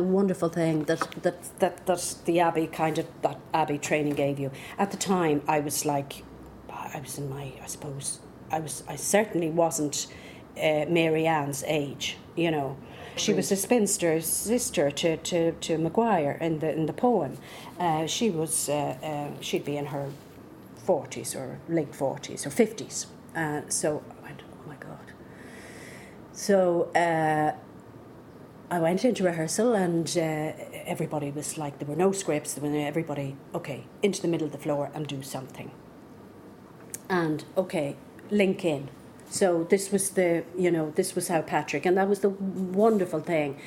wonderful 0.00 0.48
thing 0.48 0.84
that, 0.84 1.00
that, 1.22 1.58
that, 1.58 1.86
that 1.86 2.14
the 2.26 2.38
Abbey 2.38 2.68
kind 2.68 2.96
of, 2.96 3.06
that 3.22 3.40
Abbey 3.52 3.76
training 3.76 4.14
gave 4.14 4.38
you. 4.38 4.52
At 4.78 4.92
the 4.92 4.96
time, 4.96 5.42
I 5.48 5.58
was 5.58 5.84
like, 5.84 6.22
I 6.92 7.00
was 7.00 7.18
in 7.18 7.28
my, 7.28 7.52
I 7.62 7.66
suppose, 7.66 8.20
I 8.50 8.60
was, 8.60 8.82
I 8.88 8.96
certainly 8.96 9.50
wasn't 9.50 10.06
uh, 10.56 10.84
Mary 10.88 11.26
Ann's 11.26 11.64
age, 11.66 12.16
you 12.36 12.50
know. 12.50 12.76
She 13.16 13.34
was 13.34 13.52
a 13.52 13.56
spinster 13.56 14.20
sister 14.20 14.90
to, 14.90 15.16
to, 15.18 15.52
to 15.52 15.78
Maguire 15.78 16.38
in 16.40 16.60
the, 16.60 16.72
in 16.72 16.86
the 16.86 16.92
poem. 16.92 17.36
Uh, 17.78 18.06
she 18.06 18.30
was, 18.30 18.68
uh, 18.68 18.96
uh, 19.02 19.40
she'd 19.40 19.64
be 19.64 19.76
in 19.76 19.86
her 19.86 20.10
40s 20.86 21.36
or 21.36 21.58
late 21.68 21.92
40s 21.92 22.46
or 22.46 22.50
50s. 22.50 23.06
Uh, 23.36 23.68
so 23.68 24.02
I 24.20 24.22
went, 24.22 24.42
oh 24.52 24.68
my 24.68 24.76
God. 24.76 25.12
So 26.32 26.84
uh, 26.94 27.52
I 28.70 28.78
went 28.78 29.04
into 29.04 29.24
rehearsal 29.24 29.74
and 29.74 30.08
uh, 30.16 30.52
everybody 30.86 31.30
was 31.30 31.58
like, 31.58 31.78
there 31.78 31.88
were 31.88 31.96
no 31.96 32.12
scripts, 32.12 32.54
there 32.54 32.68
were 32.68 32.76
everybody, 32.78 33.36
okay, 33.54 33.84
into 34.02 34.22
the 34.22 34.28
middle 34.28 34.46
of 34.46 34.52
the 34.52 34.58
floor 34.58 34.90
and 34.94 35.06
do 35.06 35.22
something. 35.22 35.70
And 37.10 37.44
okay, 37.56 37.96
link 38.30 38.64
in. 38.64 38.88
So 39.28 39.64
this 39.64 39.90
was 39.90 40.10
the, 40.10 40.44
you 40.56 40.70
know, 40.70 40.92
this 40.94 41.16
was 41.16 41.28
how 41.28 41.42
Patrick, 41.42 41.84
and 41.84 41.96
that 41.96 42.08
was 42.08 42.20
the 42.20 42.28
wonderful 42.30 43.20
thing 43.20 43.58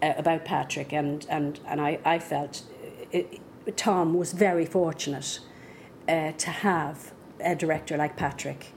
uh, 0.00 0.12
about 0.16 0.44
Patrick, 0.44 0.92
and 0.92 1.26
and 1.28 1.58
and 1.66 1.80
I 1.80 1.98
I 2.04 2.20
felt 2.20 2.62
it, 3.10 3.40
Tom 3.76 4.14
was 4.14 4.32
very 4.32 4.64
fortunate 4.64 5.40
uh, 6.08 6.32
to 6.32 6.50
have 6.50 7.12
a 7.40 7.56
director 7.56 7.96
like 7.96 8.16
Patrick. 8.16 8.72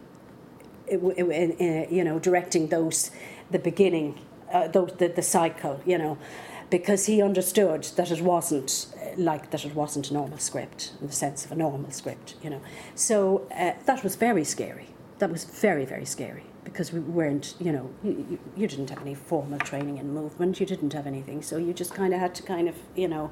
It, 0.87 0.99
it, 0.99 1.91
you 1.91 2.03
know, 2.03 2.17
directing 2.17 2.67
those 2.67 3.11
the 3.51 3.59
beginning, 3.59 4.19
uh, 4.51 4.67
those, 4.67 4.93
the 4.97 5.09
the 5.09 5.21
cycle, 5.21 5.81
you 5.85 5.97
know, 5.97 6.17
because 6.71 7.05
he 7.05 7.21
understood 7.21 7.83
that 7.95 8.11
it 8.11 8.21
wasn't 8.21 8.87
like 9.17 9.51
that 9.51 9.65
it 9.65 9.75
wasn't 9.75 10.09
a 10.11 10.13
normal 10.13 10.37
script 10.37 10.93
in 11.01 11.07
the 11.07 11.13
sense 11.13 11.45
of 11.45 11.51
a 11.51 11.55
normal 11.55 11.91
script, 11.91 12.35
you 12.43 12.49
know. 12.49 12.61
So 12.95 13.47
uh, 13.51 13.73
that 13.85 14.03
was 14.03 14.15
very 14.15 14.43
scary. 14.43 14.89
That 15.19 15.31
was 15.31 15.43
very 15.45 15.85
very 15.85 16.05
scary 16.05 16.43
because 16.63 16.91
we 16.91 16.99
weren't, 16.99 17.55
you 17.59 17.71
know, 17.71 17.89
you, 18.03 18.37
you 18.55 18.67
didn't 18.67 18.89
have 18.89 19.01
any 19.01 19.15
formal 19.15 19.57
training 19.59 19.97
in 19.97 20.13
movement. 20.13 20.59
You 20.59 20.65
didn't 20.65 20.93
have 20.93 21.07
anything, 21.07 21.41
so 21.41 21.57
you 21.57 21.73
just 21.73 21.93
kind 21.93 22.13
of 22.13 22.19
had 22.19 22.35
to 22.35 22.43
kind 22.43 22.67
of, 22.67 22.75
you 22.95 23.07
know, 23.07 23.31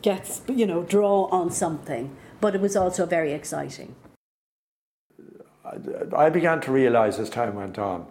get, 0.00 0.40
you 0.48 0.66
know, 0.66 0.82
draw 0.82 1.26
on 1.26 1.50
something. 1.50 2.16
But 2.40 2.54
it 2.54 2.60
was 2.60 2.74
also 2.74 3.06
very 3.06 3.32
exciting. 3.32 3.94
I 6.16 6.30
began 6.30 6.60
to 6.62 6.72
realize 6.72 7.18
as 7.18 7.30
time 7.30 7.54
went 7.54 7.78
on 7.78 8.06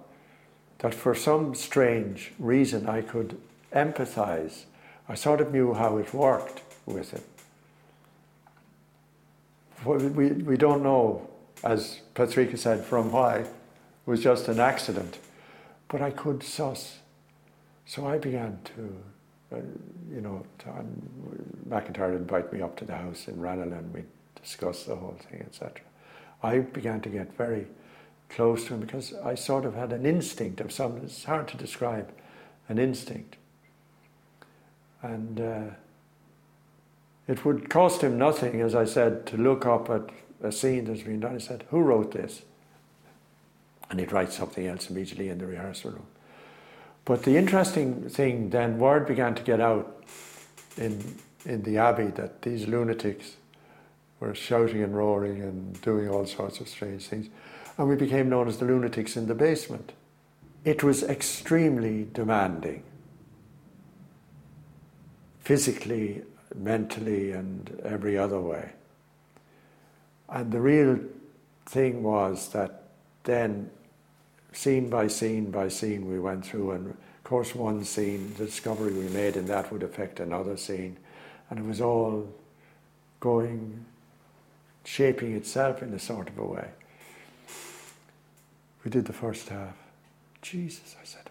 that 0.79 0.93
for 0.93 1.15
some 1.15 1.55
strange 1.55 2.33
reason 2.39 2.87
I 2.87 3.01
could 3.01 3.39
empathize. 3.73 4.65
I 5.07 5.15
sort 5.15 5.41
of 5.41 5.51
knew 5.51 5.73
how 5.73 5.97
it 5.97 6.13
worked 6.13 6.61
with 6.85 7.13
it. 7.13 7.23
We, 9.85 10.29
we 10.29 10.55
don't 10.55 10.81
know, 10.81 11.27
as 11.63 11.99
Patricia 12.13 12.57
said, 12.57 12.85
from 12.85 13.11
why. 13.11 13.39
It 13.39 13.49
was 14.05 14.21
just 14.21 14.47
an 14.47 14.59
accident. 14.59 15.17
But 15.89 16.01
I 16.01 16.11
could 16.11 16.41
suss. 16.41 16.99
So 17.85 18.07
I 18.07 18.17
began 18.17 18.59
to, 18.75 19.57
uh, 19.57 19.61
you 20.09 20.21
know, 20.21 20.45
Tom 20.57 20.87
MacIntyre 21.65 22.11
would 22.11 22.21
invite 22.21 22.53
me 22.53 22.61
up 22.61 22.77
to 22.77 22.85
the 22.85 22.95
house 22.95 23.27
in 23.27 23.39
Ranelagh 23.39 23.77
and 23.77 23.93
we'd 23.93 24.05
discuss 24.41 24.83
the 24.83 24.95
whole 24.95 25.17
thing, 25.29 25.41
etc. 25.41 25.81
I 26.41 26.59
began 26.59 27.01
to 27.01 27.09
get 27.09 27.35
very 27.35 27.67
close 28.29 28.65
to 28.65 28.75
him 28.75 28.79
because 28.79 29.13
I 29.23 29.35
sort 29.35 29.65
of 29.65 29.75
had 29.75 29.91
an 29.91 30.05
instinct 30.05 30.61
of 30.61 30.71
some, 30.71 30.97
it's 30.97 31.25
hard 31.25 31.47
to 31.49 31.57
describe, 31.57 32.11
an 32.69 32.79
instinct. 32.79 33.35
And 35.03 35.39
uh, 35.39 35.63
it 37.27 37.45
would 37.45 37.69
cost 37.69 38.01
him 38.01 38.17
nothing, 38.17 38.61
as 38.61 38.73
I 38.73 38.85
said, 38.85 39.25
to 39.27 39.37
look 39.37 39.65
up 39.65 39.89
at 39.89 40.09
a 40.41 40.51
scene 40.51 40.85
that's 40.85 41.03
been 41.03 41.19
done. 41.19 41.33
He 41.33 41.39
said, 41.39 41.65
Who 41.69 41.81
wrote 41.81 42.11
this? 42.11 42.41
And 43.89 43.99
he'd 43.99 44.11
write 44.11 44.33
something 44.33 44.65
else 44.65 44.89
immediately 44.89 45.29
in 45.29 45.37
the 45.37 45.45
rehearsal 45.45 45.91
room. 45.91 46.07
But 47.05 47.23
the 47.23 47.37
interesting 47.37 48.09
thing 48.09 48.49
then, 48.49 48.79
word 48.79 49.05
began 49.05 49.35
to 49.35 49.43
get 49.43 49.59
out 49.59 50.03
in, 50.77 51.17
in 51.45 51.63
the 51.63 51.77
Abbey 51.77 52.07
that 52.07 52.41
these 52.41 52.67
lunatics 52.67 53.35
were 54.19 54.33
shouting 54.33 54.81
and 54.81 54.95
roaring 54.95 55.41
and 55.41 55.79
doing 55.81 56.09
all 56.09 56.25
sorts 56.25 56.61
of 56.61 56.69
strange 56.69 57.07
things. 57.07 57.27
And 57.77 57.89
we 57.89 57.95
became 57.95 58.29
known 58.29 58.47
as 58.47 58.57
the 58.57 58.65
lunatics 58.65 59.17
in 59.17 59.27
the 59.27 59.35
basement. 59.35 59.91
It 60.63 60.81
was 60.81 61.03
extremely 61.03 62.07
demanding, 62.13 62.83
physically, 65.43 66.23
mentally, 66.55 67.31
and 67.31 67.79
every 67.83 68.17
other 68.17 68.39
way. 68.39 68.71
And 70.29 70.51
the 70.51 70.61
real 70.61 70.99
thing 71.65 72.03
was 72.03 72.49
that 72.49 72.83
then 73.23 73.69
scene 74.51 74.89
by 74.89 75.07
scene 75.07 75.51
by 75.51 75.67
scene 75.67 76.09
we 76.09 76.19
went 76.19 76.45
through, 76.45 76.71
and 76.71 76.89
of 76.89 77.23
course, 77.23 77.55
one 77.55 77.83
scene, 77.83 78.33
the 78.37 78.45
discovery 78.45 78.93
we 78.93 79.07
made 79.09 79.35
in 79.35 79.45
that 79.47 79.71
would 79.71 79.83
affect 79.83 80.19
another 80.19 80.57
scene, 80.57 80.97
and 81.49 81.59
it 81.59 81.65
was 81.65 81.81
all 81.81 82.27
going, 83.19 83.85
shaping 84.83 85.35
itself 85.35 85.81
in 85.81 85.93
a 85.93 85.99
sort 85.99 86.29
of 86.29 86.37
a 86.37 86.45
way. 86.45 86.69
We 88.83 88.91
did 88.91 89.05
the 89.05 89.13
first 89.13 89.49
half. 89.49 89.75
Jesus, 90.41 90.95
I 91.01 91.05
said 91.05 91.22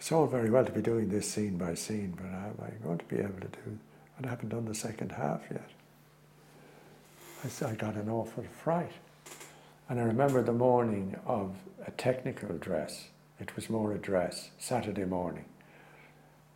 it's 0.00 0.10
all 0.10 0.26
very 0.26 0.48
well 0.48 0.64
to 0.64 0.72
be 0.72 0.80
doing 0.80 1.10
this 1.10 1.30
scene 1.30 1.58
by 1.58 1.74
scene, 1.74 2.14
but 2.16 2.24
am 2.24 2.54
I 2.62 2.82
going 2.82 2.96
to 2.96 3.04
be 3.04 3.18
able 3.18 3.38
to 3.40 3.48
do? 3.48 3.78
And 4.16 4.24
I 4.24 4.30
haven't 4.30 4.48
done 4.48 4.64
the 4.64 4.74
second 4.74 5.12
half 5.12 5.42
yet. 5.50 5.68
I, 7.44 7.70
I 7.70 7.74
got 7.74 7.96
an 7.96 8.08
awful 8.08 8.44
fright. 8.62 8.92
And 9.90 10.00
I 10.00 10.04
remember 10.04 10.42
the 10.42 10.54
morning 10.54 11.16
of 11.26 11.54
a 11.86 11.90
technical 11.90 12.56
dress. 12.56 13.08
It 13.38 13.54
was 13.54 13.68
more 13.68 13.92
a 13.92 13.98
dress, 13.98 14.48
Saturday 14.58 15.04
morning. 15.04 15.44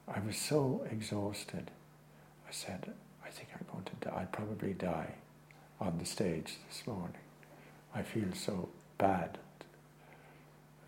I 0.08 0.20
was 0.20 0.38
so 0.38 0.86
exhausted. 0.90 1.70
I 2.48 2.50
said, 2.50 2.94
I 3.26 3.28
think 3.28 3.50
I'm 3.52 3.66
going 3.70 3.84
to 3.84 4.08
die. 4.08 4.20
I'd 4.22 4.32
probably 4.32 4.72
die 4.72 5.16
on 5.82 5.98
the 5.98 6.06
stage 6.06 6.54
this 6.66 6.86
morning. 6.86 7.20
I 7.94 8.00
feel 8.00 8.32
so 8.32 8.70
bad. 8.96 9.36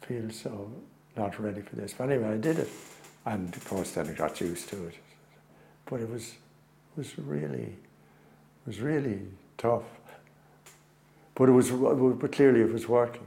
I 0.02 0.06
feel 0.06 0.30
so 0.30 0.70
not 1.16 1.38
ready 1.40 1.60
for 1.60 1.76
this. 1.76 1.94
But 1.96 2.10
anyway, 2.10 2.34
I 2.34 2.36
did 2.36 2.58
it. 2.58 2.68
And 3.24 3.54
of 3.54 3.68
course, 3.68 3.92
then 3.92 4.08
I 4.08 4.12
got 4.12 4.40
used 4.40 4.68
to 4.70 4.86
it. 4.86 4.94
But 5.86 6.00
it 6.00 6.10
was, 6.10 6.34
was 6.96 7.18
really, 7.18 7.76
was 8.66 8.80
really 8.80 9.20
tough. 9.58 9.84
But 11.34 11.48
it 11.48 11.52
was, 11.52 11.70
but 11.70 12.32
clearly 12.32 12.60
it 12.60 12.72
was 12.72 12.88
working. 12.88 13.26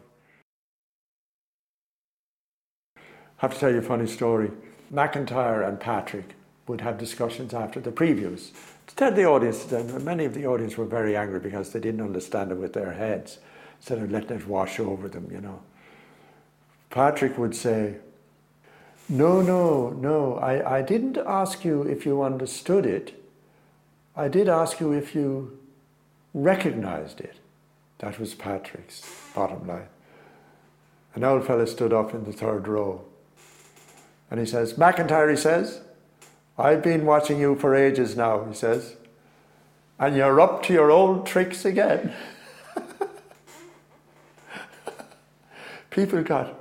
I 2.98 3.02
have 3.38 3.54
to 3.54 3.60
tell 3.60 3.72
you 3.72 3.78
a 3.78 3.82
funny 3.82 4.08
story. 4.08 4.52
MacIntyre 4.90 5.62
and 5.62 5.80
Patrick 5.80 6.36
would 6.68 6.82
have 6.82 6.98
discussions 6.98 7.54
after 7.54 7.80
the 7.80 7.92
previews 7.92 8.52
to 8.88 8.96
tell 8.96 9.12
the 9.12 9.26
audience 9.26 9.66
that 9.66 10.02
many 10.02 10.26
of 10.26 10.34
the 10.34 10.46
audience 10.46 10.78
were 10.78 10.86
very 10.86 11.16
angry 11.16 11.40
because 11.40 11.72
they 11.72 11.80
didn't 11.80 12.02
understand 12.02 12.52
it 12.52 12.58
with 12.58 12.74
their 12.74 12.94
heads 12.94 13.40
instead 13.78 14.00
of 14.00 14.12
letting 14.12 14.38
it 14.38 14.48
wash 14.48 14.80
over 14.80 15.08
them, 15.08 15.30
you 15.32 15.40
know. 15.40 15.62
Patrick 16.90 17.38
would 17.38 17.56
say, 17.56 17.96
No, 19.08 19.42
no, 19.42 19.90
no, 19.90 20.36
I, 20.36 20.78
I 20.78 20.82
didn't 20.82 21.18
ask 21.18 21.64
you 21.64 21.84
if 21.84 22.06
you 22.06 22.22
understood 22.22 22.86
it. 22.86 23.24
I 24.16 24.28
did 24.28 24.50
ask 24.50 24.80
you 24.80 24.92
if 24.92 25.16
you 25.16 25.58
recognized 26.34 27.22
it. 27.22 27.38
That 28.00 28.20
was 28.20 28.34
Patrick's 28.34 29.04
bottom 29.36 29.68
line. 29.68 29.88
An 31.16 31.24
old 31.24 31.46
fellow 31.46 31.66
stood 31.66 31.94
up 31.94 32.14
in 32.14 32.24
the 32.24 32.34
third 32.34 32.68
row 32.68 33.04
and 34.32 34.40
he 34.40 34.46
says, 34.46 34.78
MacIntyre, 34.78 35.30
he 35.30 35.36
says, 35.36 35.82
I've 36.58 36.84
been 36.84 37.06
watching 37.06 37.40
you 37.40 37.56
for 37.56 37.74
ages 37.76 38.16
now, 38.16 38.44
he 38.46 38.54
says, 38.54 38.96
and 39.98 40.16
you're 40.16 40.40
up 40.40 40.64
to 40.64 40.74
your 40.74 40.92
old 40.92 41.26
tricks 41.26 41.66
again. 41.66 42.14
people 45.90 46.22
got 46.24 46.59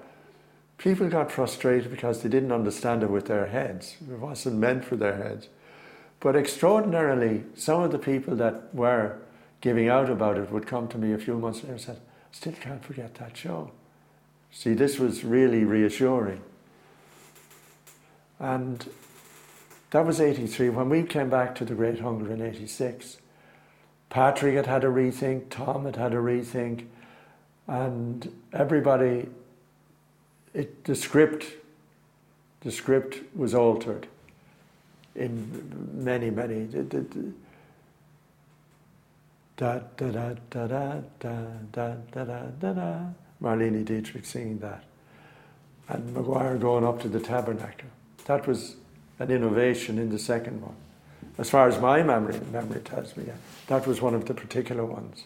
people 0.78 1.08
got 1.08 1.30
frustrated 1.30 1.90
because 1.90 2.22
they 2.22 2.28
didn't 2.28 2.52
understand 2.52 3.02
it 3.02 3.10
with 3.10 3.26
their 3.26 3.46
heads. 3.46 3.96
It 4.10 4.18
wasn't 4.18 4.56
meant 4.56 4.84
for 4.84 4.96
their 4.96 5.16
heads. 5.16 5.48
But 6.20 6.34
extraordinarily, 6.34 7.44
some 7.54 7.82
of 7.82 7.92
the 7.92 7.98
people 7.98 8.34
that 8.36 8.74
were 8.74 9.18
giving 9.60 9.88
out 9.88 10.08
about 10.08 10.38
it 10.38 10.50
would 10.50 10.66
come 10.66 10.88
to 10.88 10.98
me 10.98 11.12
a 11.12 11.18
few 11.18 11.36
months 11.36 11.62
later 11.62 11.72
and 11.72 11.80
said, 11.80 11.96
I 11.96 12.36
Still 12.36 12.52
can't 12.52 12.84
forget 12.84 13.16
that 13.16 13.36
show. 13.36 13.72
See, 14.52 14.74
this 14.74 14.98
was 14.98 15.24
really 15.24 15.64
reassuring. 15.64 16.40
And 18.38 18.88
that 19.90 20.06
was 20.06 20.20
83. 20.20 20.68
When 20.68 20.88
we 20.88 21.02
came 21.02 21.28
back 21.28 21.54
to 21.56 21.64
the 21.64 21.74
Great 21.74 22.00
Hunger 22.00 22.32
in 22.32 22.40
86, 22.40 23.18
Patrick 24.08 24.54
had 24.54 24.66
had 24.66 24.84
a 24.84 24.88
rethink, 24.88 25.50
Tom 25.50 25.84
had 25.84 25.96
had 25.96 26.12
a 26.12 26.18
rethink, 26.18 26.86
and 27.66 28.32
everybody, 28.52 29.26
it, 30.54 30.84
the 30.84 30.94
script, 30.94 31.46
the 32.60 32.70
script 32.70 33.20
was 33.36 33.54
altered 33.54 34.06
in 35.14 35.90
many, 35.94 36.30
many. 36.30 36.64
Da 39.56 39.80
da 39.96 40.10
da 40.10 40.34
da 40.50 40.66
da 40.66 41.00
da 41.18 41.32
da 41.72 41.94
da 42.12 42.24
da 42.24 42.42
da 42.60 42.72
da. 42.72 43.00
Marlene 43.42 43.84
Dietrich 43.84 44.24
singing 44.24 44.58
that, 44.60 44.84
and 45.88 46.14
Maguire 46.14 46.56
going 46.56 46.84
up 46.84 47.00
to 47.02 47.08
the 47.08 47.20
tabernacle. 47.20 47.88
That 48.26 48.46
was 48.46 48.76
an 49.18 49.30
innovation 49.30 49.98
in 49.98 50.10
the 50.10 50.18
second 50.18 50.60
one, 50.62 50.76
as 51.38 51.50
far 51.50 51.68
as 51.68 51.80
my 51.80 52.02
memory 52.02 52.38
memory 52.52 52.80
tells 52.80 53.16
me. 53.16 53.24
That 53.66 53.86
was 53.86 54.00
one 54.00 54.14
of 54.14 54.26
the 54.26 54.34
particular 54.34 54.84
ones 54.84 55.24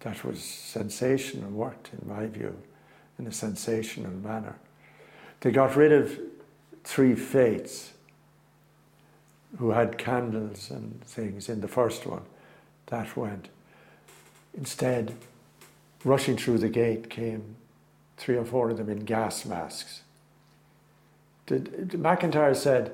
that 0.00 0.24
was 0.24 0.42
sensational, 0.42 1.50
worked 1.50 1.90
in 1.92 2.08
my 2.08 2.26
view, 2.26 2.56
in 3.20 3.26
a 3.26 3.32
sensational 3.32 4.10
manner. 4.10 4.56
They 5.40 5.50
got 5.50 5.76
rid 5.76 5.92
of 5.92 6.18
three 6.84 7.14
fates 7.14 7.92
who 9.58 9.70
had 9.70 9.98
candles 9.98 10.70
and 10.70 11.02
things 11.04 11.48
in 11.48 11.60
the 11.60 11.68
first 11.68 12.06
one. 12.06 12.22
That 12.86 13.16
went. 13.16 13.48
Instead, 14.56 15.14
rushing 16.02 16.36
through 16.36 16.58
the 16.58 16.68
gate 16.68 17.10
came 17.10 17.56
three 18.16 18.36
or 18.36 18.44
four 18.44 18.70
of 18.70 18.78
them 18.78 18.88
in 18.88 19.00
gas 19.00 19.44
masks. 19.44 20.02
MacIntyre 21.48 22.54
said, 22.54 22.92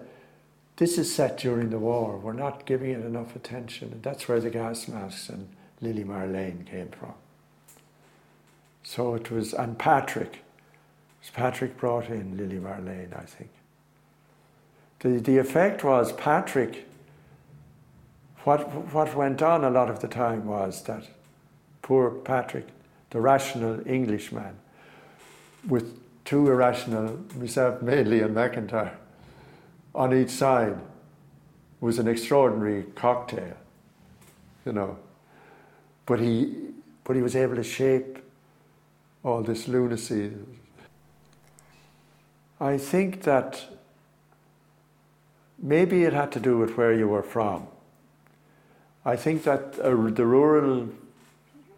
This 0.76 0.98
is 0.98 1.14
set 1.14 1.38
during 1.38 1.70
the 1.70 1.78
war. 1.78 2.16
We're 2.18 2.32
not 2.32 2.66
giving 2.66 2.90
it 2.90 3.04
enough 3.04 3.36
attention. 3.36 3.92
And 3.92 4.02
that's 4.02 4.28
where 4.28 4.40
the 4.40 4.50
gas 4.50 4.88
masks 4.88 5.28
and 5.28 5.48
Lily 5.80 6.04
Marlene 6.04 6.66
came 6.66 6.88
from. 6.88 7.14
So 8.88 9.16
it 9.16 9.33
was, 9.33 9.53
and 9.53 9.77
Patrick, 9.77 10.44
Patrick 11.35 11.77
brought 11.77 12.09
in 12.09 12.37
Lily 12.37 12.61
Marlene, 12.61 13.18
I 13.18 13.25
think. 13.25 13.51
The, 15.01 15.18
the 15.18 15.38
effect 15.38 15.83
was 15.83 16.12
Patrick, 16.12 16.87
what, 18.44 18.61
what 18.94 19.16
went 19.16 19.42
on 19.42 19.64
a 19.64 19.70
lot 19.70 19.90
of 19.90 19.99
the 19.99 20.07
time 20.07 20.46
was 20.46 20.85
that 20.85 21.03
poor 21.83 22.12
Patrick, 22.12 22.68
the 23.11 23.20
rational 23.20 23.85
Englishman, 23.88 24.57
with 25.66 25.99
two 26.25 26.46
irrational, 26.46 27.18
myself 27.35 27.83
mainly 27.83 28.20
and 28.20 28.37
MacIntyre, 28.37 28.96
on 29.96 30.14
each 30.14 30.31
side, 30.31 30.79
was 31.81 31.99
an 31.99 32.07
extraordinary 32.07 32.85
cocktail, 32.94 33.57
you 34.64 34.72
know. 34.72 34.96
But 36.07 36.20
he, 36.20 36.68
but 37.03 37.16
he 37.16 37.22
was 37.22 37.35
able 37.35 37.57
to 37.57 37.64
shape 37.64 38.20
all 39.26 39.42
this 39.42 39.66
lunacy. 39.66 40.32
I 42.60 42.78
think 42.78 43.22
that 43.22 43.66
maybe 45.58 46.04
it 46.04 46.12
had 46.12 46.30
to 46.32 46.40
do 46.40 46.56
with 46.56 46.76
where 46.76 46.92
you 46.92 47.08
were 47.08 47.24
from. 47.24 47.66
I 49.04 49.16
think 49.16 49.42
that 49.42 49.78
uh, 49.80 49.90
the 49.90 50.24
rural 50.24 50.88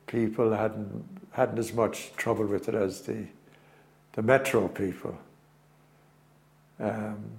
people 0.06 0.52
hadn't 0.52 1.04
hadn't 1.32 1.58
as 1.58 1.72
much 1.72 2.12
trouble 2.16 2.46
with 2.46 2.68
it 2.68 2.74
as 2.74 3.02
the 3.02 3.26
the 4.12 4.22
metro 4.22 4.68
people. 4.68 5.18
Um, 6.78 7.30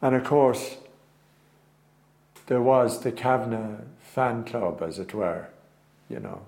and 0.00 0.14
of 0.14 0.24
course, 0.24 0.76
there 2.46 2.62
was 2.62 3.00
the 3.00 3.12
Kavanagh 3.12 3.82
fan 4.00 4.44
club, 4.44 4.82
as 4.82 4.98
it 4.98 5.12
were, 5.12 5.48
you 6.08 6.20
know. 6.20 6.46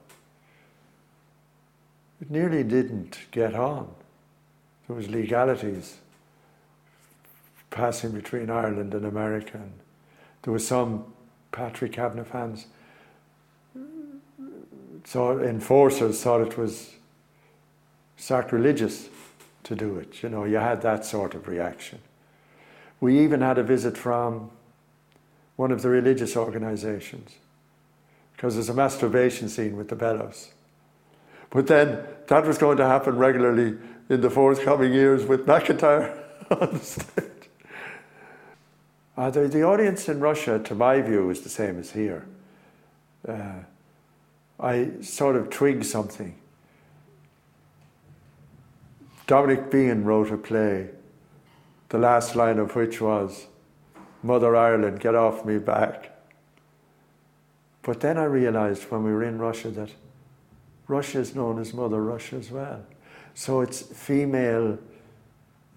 It 2.21 2.31
nearly 2.31 2.65
didn't 2.65 3.19
get 3.31 3.55
on. 3.55 3.89
There 4.87 4.97
was 4.97 5.09
legalities 5.09 5.97
passing 7.71 8.13
between 8.13 8.49
Ireland 8.49 8.95
and 8.95 9.05
America. 9.05 9.59
And 9.59 9.73
there 10.43 10.53
was 10.53 10.67
some 10.67 11.05
Patrick 11.53 11.93
Kavanagh 11.93 12.25
fans. 12.25 12.67
So 15.05 15.41
enforcers 15.41 16.23
thought 16.23 16.41
it 16.41 16.57
was 16.59 16.95
sacrilegious 18.17 19.09
to 19.65 19.75
do 19.75 19.99
it. 19.99 20.23
You 20.23 20.29
know, 20.29 20.45
you 20.45 20.57
had 20.57 20.83
that 20.83 21.05
sort 21.05 21.35
of 21.35 21.49
reaction. 21.49 21.99
We 23.01 23.21
even 23.21 23.41
had 23.41 23.59
a 23.59 23.63
visit 23.63 23.97
from 23.99 24.51
one 25.57 25.71
of 25.71 25.83
the 25.83 25.89
religious 25.89 26.37
organizations 26.37 27.37
because 28.35 28.55
there's 28.55 28.69
a 28.69 28.75
masturbation 28.75 29.49
scene 29.49 29.77
with 29.77 29.89
the 29.89 29.97
bellows. 29.97 30.53
But 31.57 31.69
then 31.69 32.05
that 32.27 32.45
was 32.45 32.59
going 32.59 32.77
to 32.77 32.87
happen 32.87 33.17
regularly 33.17 33.79
in 34.11 34.21
the 34.21 34.29
forthcoming 34.29 34.93
years 34.93 35.25
with 35.25 35.47
MacIntyre 35.47 36.23
on 36.51 36.75
the 36.75 36.79
stage. 36.79 37.25
Uh, 39.17 39.31
the, 39.31 39.49
the, 39.49 39.63
audience 39.63 40.07
in 40.07 40.21
Russia, 40.21 40.59
to 40.59 40.75
my 40.75 41.01
view, 41.01 41.31
is 41.31 41.41
the 41.41 41.49
same 41.49 41.79
as 41.79 41.93
here. 41.93 42.27
Uh, 43.27 43.61
I 44.61 44.91
sort 45.01 45.35
of 45.35 45.49
twigged 45.49 45.87
something. 45.87 46.37
Dominic 49.27 49.71
Behan 49.71 50.05
wrote 50.05 50.31
a 50.31 50.37
play, 50.37 50.91
the 51.89 51.97
last 51.97 52.37
line 52.37 52.59
of 52.59 52.77
which 52.77 53.01
was, 53.01 53.47
Mother 54.23 54.55
Ireland, 54.55 55.01
get 55.01 55.15
off 55.15 55.47
me 55.47 55.57
back. 55.57 56.19
But 57.81 58.01
then 58.01 58.19
I 58.19 58.25
realized 58.25 58.91
when 58.91 59.03
we 59.05 59.11
were 59.11 59.25
in 59.25 59.39
Russia 59.39 59.71
that 59.71 59.89
Russia 60.89 61.21
is 61.21 61.35
known 61.35 61.59
as 61.59 61.75
Mother 61.75 62.03
Russia 62.03 62.37
as 62.37 62.51
well. 62.51 62.85
So 63.35 63.61
it's 63.61 63.83
female 63.83 64.79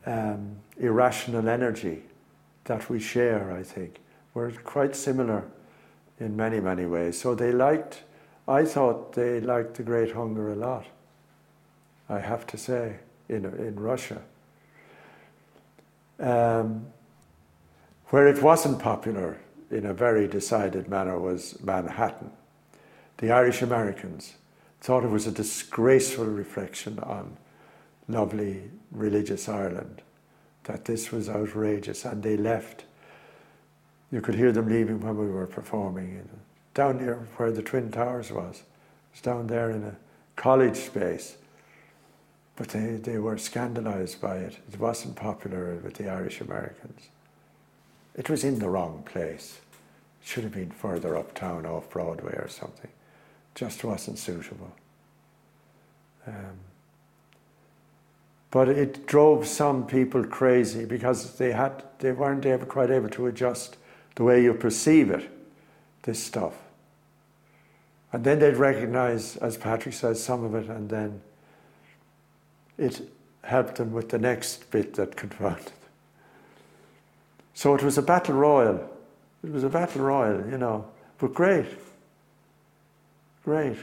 um, 0.06 0.58
irrational 0.78 1.48
energy 1.50 2.04
that 2.66 2.90
we 2.90 3.00
share, 3.00 3.52
I 3.52 3.64
think. 3.64 4.00
We're 4.34 4.52
quite 4.52 4.96
similar 4.96 5.44
in 6.20 6.36
many, 6.36 6.60
many 6.60 6.86
ways. 6.86 7.20
So 7.20 7.36
they 7.36 7.52
liked, 7.52 8.04
I 8.48 8.66
thought 8.66 9.14
they 9.14 9.42
liked 9.42 9.76
the 9.76 9.84
Great 9.84 10.14
Hunger 10.14 10.52
a 10.52 10.56
lot, 10.56 10.86
I 12.08 12.20
have 12.20 12.46
to 12.48 12.58
say, 12.58 12.98
in, 13.28 13.46
in 13.46 13.80
Russia. 13.80 14.22
Um, 16.20 16.88
where 18.08 18.28
it 18.28 18.42
wasn't 18.42 18.80
popular 18.80 19.40
in 19.72 19.86
a 19.86 19.94
very 19.94 20.28
decided 20.28 20.88
manner 20.88 21.20
was 21.20 21.60
Manhattan. 21.62 22.32
The 23.18 23.32
Irish 23.32 23.62
Americans 23.62 24.36
thought 24.82 25.04
it 25.04 25.10
was 25.10 25.28
a 25.28 25.32
disgraceful 25.32 26.26
reflection 26.26 27.00
on 27.00 27.38
lovely 28.08 28.64
religious 28.92 29.50
Ireland, 29.50 30.02
that 30.64 30.86
this 30.86 31.12
was 31.12 31.30
outrageous, 31.30 32.06
and 32.06 32.24
they 32.24 32.38
left. 32.38 32.86
You 34.12 34.22
could 34.22 34.36
hear 34.36 34.52
them 34.52 34.70
leaving 34.70 35.00
when 35.02 35.18
we 35.18 35.28
were 35.28 35.48
performing. 35.48 36.28
Down 36.74 36.98
near 36.98 37.28
where 37.38 37.52
the 37.52 37.62
Twin 37.62 37.92
Towers 37.92 38.32
was, 38.32 38.58
it 38.58 39.16
was 39.16 39.22
down 39.22 39.48
there 39.48 39.70
in 39.70 39.84
a 39.84 39.96
college 40.36 40.78
space. 40.78 41.38
But 42.56 42.70
they, 42.70 42.96
they 42.96 43.20
were 43.20 43.38
scandalized 43.38 44.20
by 44.20 44.38
it. 44.38 44.58
It 44.72 44.80
wasn't 44.80 45.16
popular 45.16 45.76
with 45.76 45.96
the 45.96 46.10
Irish 46.10 46.42
Americans. 46.42 47.10
It 48.16 48.30
was 48.30 48.44
in 48.44 48.60
the 48.60 48.70
wrong 48.70 49.04
place. 49.06 49.60
It 50.22 50.28
should 50.28 50.44
have 50.44 50.54
been 50.54 50.72
further 50.72 51.16
uptown 51.16 51.66
off 51.66 51.90
Broadway 51.90 52.34
or 52.34 52.50
something 52.50 52.90
just 53.60 53.84
wasn't 53.84 54.18
suitable. 54.18 54.72
Um, 56.26 56.58
but 58.52 58.70
it 58.70 59.06
drove 59.06 59.46
some 59.46 59.86
people 59.86 60.24
crazy 60.24 60.86
because 60.86 61.38
they 61.38 61.52
had 61.52 61.84
they 62.00 62.14
weren't 62.14 62.46
able, 62.46 62.66
quite 62.66 62.90
able 62.90 63.10
to 63.10 63.28
adjust 63.28 63.76
the 64.16 64.24
way 64.24 64.42
you 64.42 64.54
perceive 64.54 65.12
it, 65.12 65.30
this 66.04 66.24
stuff. 66.24 66.54
And 68.14 68.24
then 68.24 68.40
they'd 68.40 68.56
recognize, 68.56 69.36
as 69.38 69.58
Patrick 69.58 69.94
says, 69.94 70.24
some 70.24 70.46
of 70.46 70.56
it, 70.56 70.70
and 70.70 70.90
then 70.90 71.22
it 72.78 73.02
helped 73.44 73.76
them 73.76 73.92
with 73.92 74.08
the 74.08 74.20
next 74.20 74.72
bit 74.72 74.94
that 74.94 75.18
confronted 75.18 75.66
them. 75.66 75.74
So 77.54 77.76
it 77.76 77.84
was 77.84 77.98
a 77.98 78.02
battle 78.02 78.36
royal. 78.36 78.90
It 79.44 79.52
was 79.52 79.66
a 79.66 79.70
battle 79.70 80.04
royal, 80.04 80.50
you 80.50 80.58
know, 80.58 80.86
but 81.18 81.34
great. 81.34 81.68
Great. 83.50 83.78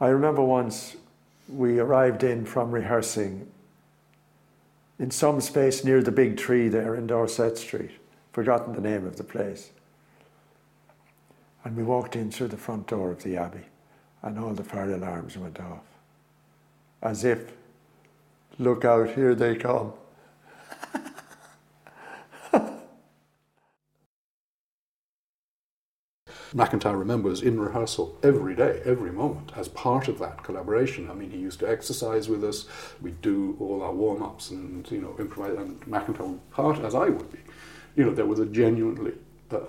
I 0.00 0.08
remember 0.08 0.42
once 0.42 0.96
we 1.48 1.78
arrived 1.78 2.24
in 2.24 2.44
from 2.44 2.72
rehearsing 2.72 3.48
in 4.98 5.12
some 5.12 5.40
space 5.40 5.84
near 5.84 6.02
the 6.02 6.10
big 6.10 6.36
tree 6.36 6.66
there 6.66 6.96
in 6.96 7.06
Dorset 7.06 7.56
Street, 7.58 7.92
forgotten 8.32 8.74
the 8.74 8.80
name 8.80 9.06
of 9.06 9.18
the 9.18 9.22
place. 9.22 9.70
And 11.62 11.76
we 11.76 11.84
walked 11.84 12.16
in 12.16 12.32
through 12.32 12.48
the 12.48 12.56
front 12.56 12.88
door 12.88 13.12
of 13.12 13.22
the 13.22 13.36
Abbey, 13.36 13.66
and 14.20 14.36
all 14.36 14.52
the 14.52 14.64
fire 14.64 14.92
alarms 14.92 15.38
went 15.38 15.60
off. 15.60 15.84
As 17.02 17.24
if, 17.24 17.52
look 18.58 18.84
out, 18.84 19.10
here 19.10 19.36
they 19.36 19.54
come. 19.54 19.92
MacIntyre 26.54 26.96
remembers 26.96 27.42
in 27.42 27.58
rehearsal 27.58 28.18
every 28.22 28.54
day, 28.54 28.82
every 28.84 29.10
moment, 29.10 29.52
as 29.56 29.68
part 29.68 30.08
of 30.08 30.18
that 30.18 30.42
collaboration. 30.42 31.10
I 31.10 31.14
mean, 31.14 31.30
he 31.30 31.38
used 31.38 31.60
to 31.60 31.68
exercise 31.68 32.28
with 32.28 32.44
us. 32.44 32.66
We'd 33.00 33.20
do 33.20 33.56
all 33.58 33.82
our 33.82 33.92
warm 33.92 34.22
ups 34.22 34.50
and 34.50 34.88
you 34.90 35.00
know 35.00 35.16
improvise. 35.18 35.56
And 35.56 35.86
MacIntyre 35.86 36.26
would 36.26 36.50
part 36.50 36.78
as 36.80 36.94
I 36.94 37.08
would 37.08 37.30
be. 37.32 37.38
You 37.96 38.04
know, 38.04 38.14
there 38.14 38.26
was 38.26 38.38
a 38.38 38.46
genuinely 38.46 39.12
uh, 39.50 39.60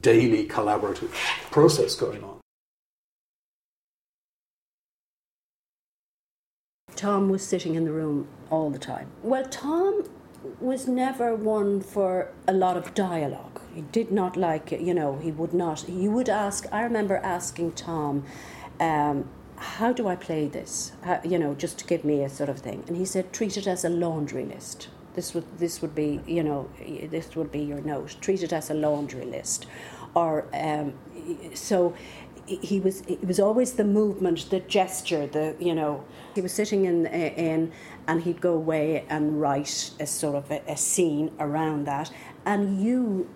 daily 0.00 0.46
collaborative 0.46 1.10
process 1.50 1.94
going 1.94 2.22
on. 2.22 2.38
Tom 6.94 7.28
was 7.28 7.44
sitting 7.44 7.74
in 7.74 7.84
the 7.84 7.90
room 7.90 8.28
all 8.50 8.70
the 8.70 8.78
time. 8.78 9.08
Well, 9.22 9.44
Tom 9.46 10.04
was 10.60 10.86
never 10.86 11.34
one 11.34 11.80
for 11.80 12.32
a 12.46 12.52
lot 12.52 12.76
of 12.76 12.94
dialogue. 12.94 13.51
He 13.74 13.82
did 13.82 14.10
not 14.10 14.36
like, 14.36 14.72
it. 14.72 14.80
you 14.80 14.94
know, 14.94 15.18
he 15.18 15.30
would 15.30 15.54
not. 15.54 15.80
He 15.80 16.08
would 16.08 16.28
ask. 16.28 16.66
I 16.72 16.82
remember 16.82 17.16
asking 17.16 17.72
Tom, 17.72 18.24
um, 18.80 19.28
"How 19.56 19.92
do 19.92 20.08
I 20.08 20.16
play 20.16 20.46
this?" 20.48 20.92
How, 21.02 21.20
you 21.24 21.38
know, 21.38 21.54
just 21.54 21.78
to 21.78 21.86
give 21.86 22.04
me 22.04 22.22
a 22.22 22.28
sort 22.28 22.50
of 22.50 22.58
thing. 22.58 22.84
And 22.86 22.96
he 22.96 23.04
said, 23.04 23.32
"Treat 23.32 23.56
it 23.56 23.66
as 23.66 23.84
a 23.84 23.88
laundry 23.88 24.44
list. 24.44 24.88
This 25.14 25.34
would 25.34 25.58
this 25.58 25.82
would 25.82 25.94
be, 25.94 26.20
you 26.26 26.42
know, 26.42 26.68
this 27.10 27.34
would 27.36 27.52
be 27.52 27.60
your 27.60 27.80
note. 27.80 28.16
Treat 28.20 28.42
it 28.42 28.52
as 28.52 28.70
a 28.70 28.74
laundry 28.74 29.24
list." 29.24 29.66
Or 30.14 30.44
um, 30.52 30.92
so 31.54 31.94
he 32.46 32.80
was 32.80 33.02
it 33.02 33.24
was 33.24 33.38
always 33.38 33.74
the 33.74 33.84
movement 33.84 34.50
the 34.50 34.60
gesture 34.60 35.26
the 35.26 35.54
you 35.60 35.74
know 35.74 36.04
he 36.34 36.40
was 36.40 36.52
sitting 36.52 36.84
in 36.84 37.06
in 37.06 37.72
and 38.08 38.22
he'd 38.22 38.40
go 38.40 38.54
away 38.54 39.04
and 39.08 39.40
write 39.40 39.90
a 40.00 40.06
sort 40.06 40.34
of 40.34 40.50
a, 40.50 40.60
a 40.68 40.76
scene 40.76 41.30
around 41.38 41.86
that 41.86 42.10
and 42.44 42.82
you 42.82 43.28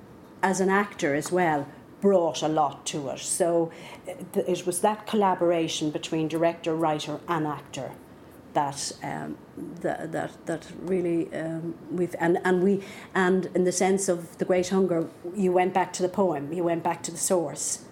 as 0.43 0.61
an 0.61 0.69
actor 0.69 1.15
as 1.15 1.33
well 1.33 1.67
brought 2.01 2.43
a 2.43 2.49
lot 2.49 2.85
to 2.87 3.09
it. 3.09 3.21
So 3.21 3.71
it 4.35 4.67
was 4.67 4.81
that 4.81 5.07
collaboration 5.07 5.91
between 5.91 6.29
director 6.29 6.75
writer 6.75 7.21
and 7.29 7.47
actor 7.47 7.93
that 8.53 8.93
um, 9.03 9.37
that, 9.83 10.13
that 10.13 10.47
that 10.47 10.67
really 10.81 11.33
um, 11.35 11.75
we've 11.91 12.15
and, 12.19 12.39
and 12.45 12.63
we 12.63 12.83
and 13.15 13.47
in 13.55 13.65
the 13.65 13.73
sense 13.73 14.09
of 14.09 14.39
the 14.39 14.45
great 14.45 14.69
hunger 14.71 15.09
you 15.35 15.53
went 15.53 15.75
back 15.75 15.93
to 15.93 16.03
the 16.03 16.09
poem 16.09 16.53
you 16.53 16.65
went 16.65 16.83
back 16.83 17.03
to 17.03 17.11
the 17.11 17.19
source. 17.19 17.85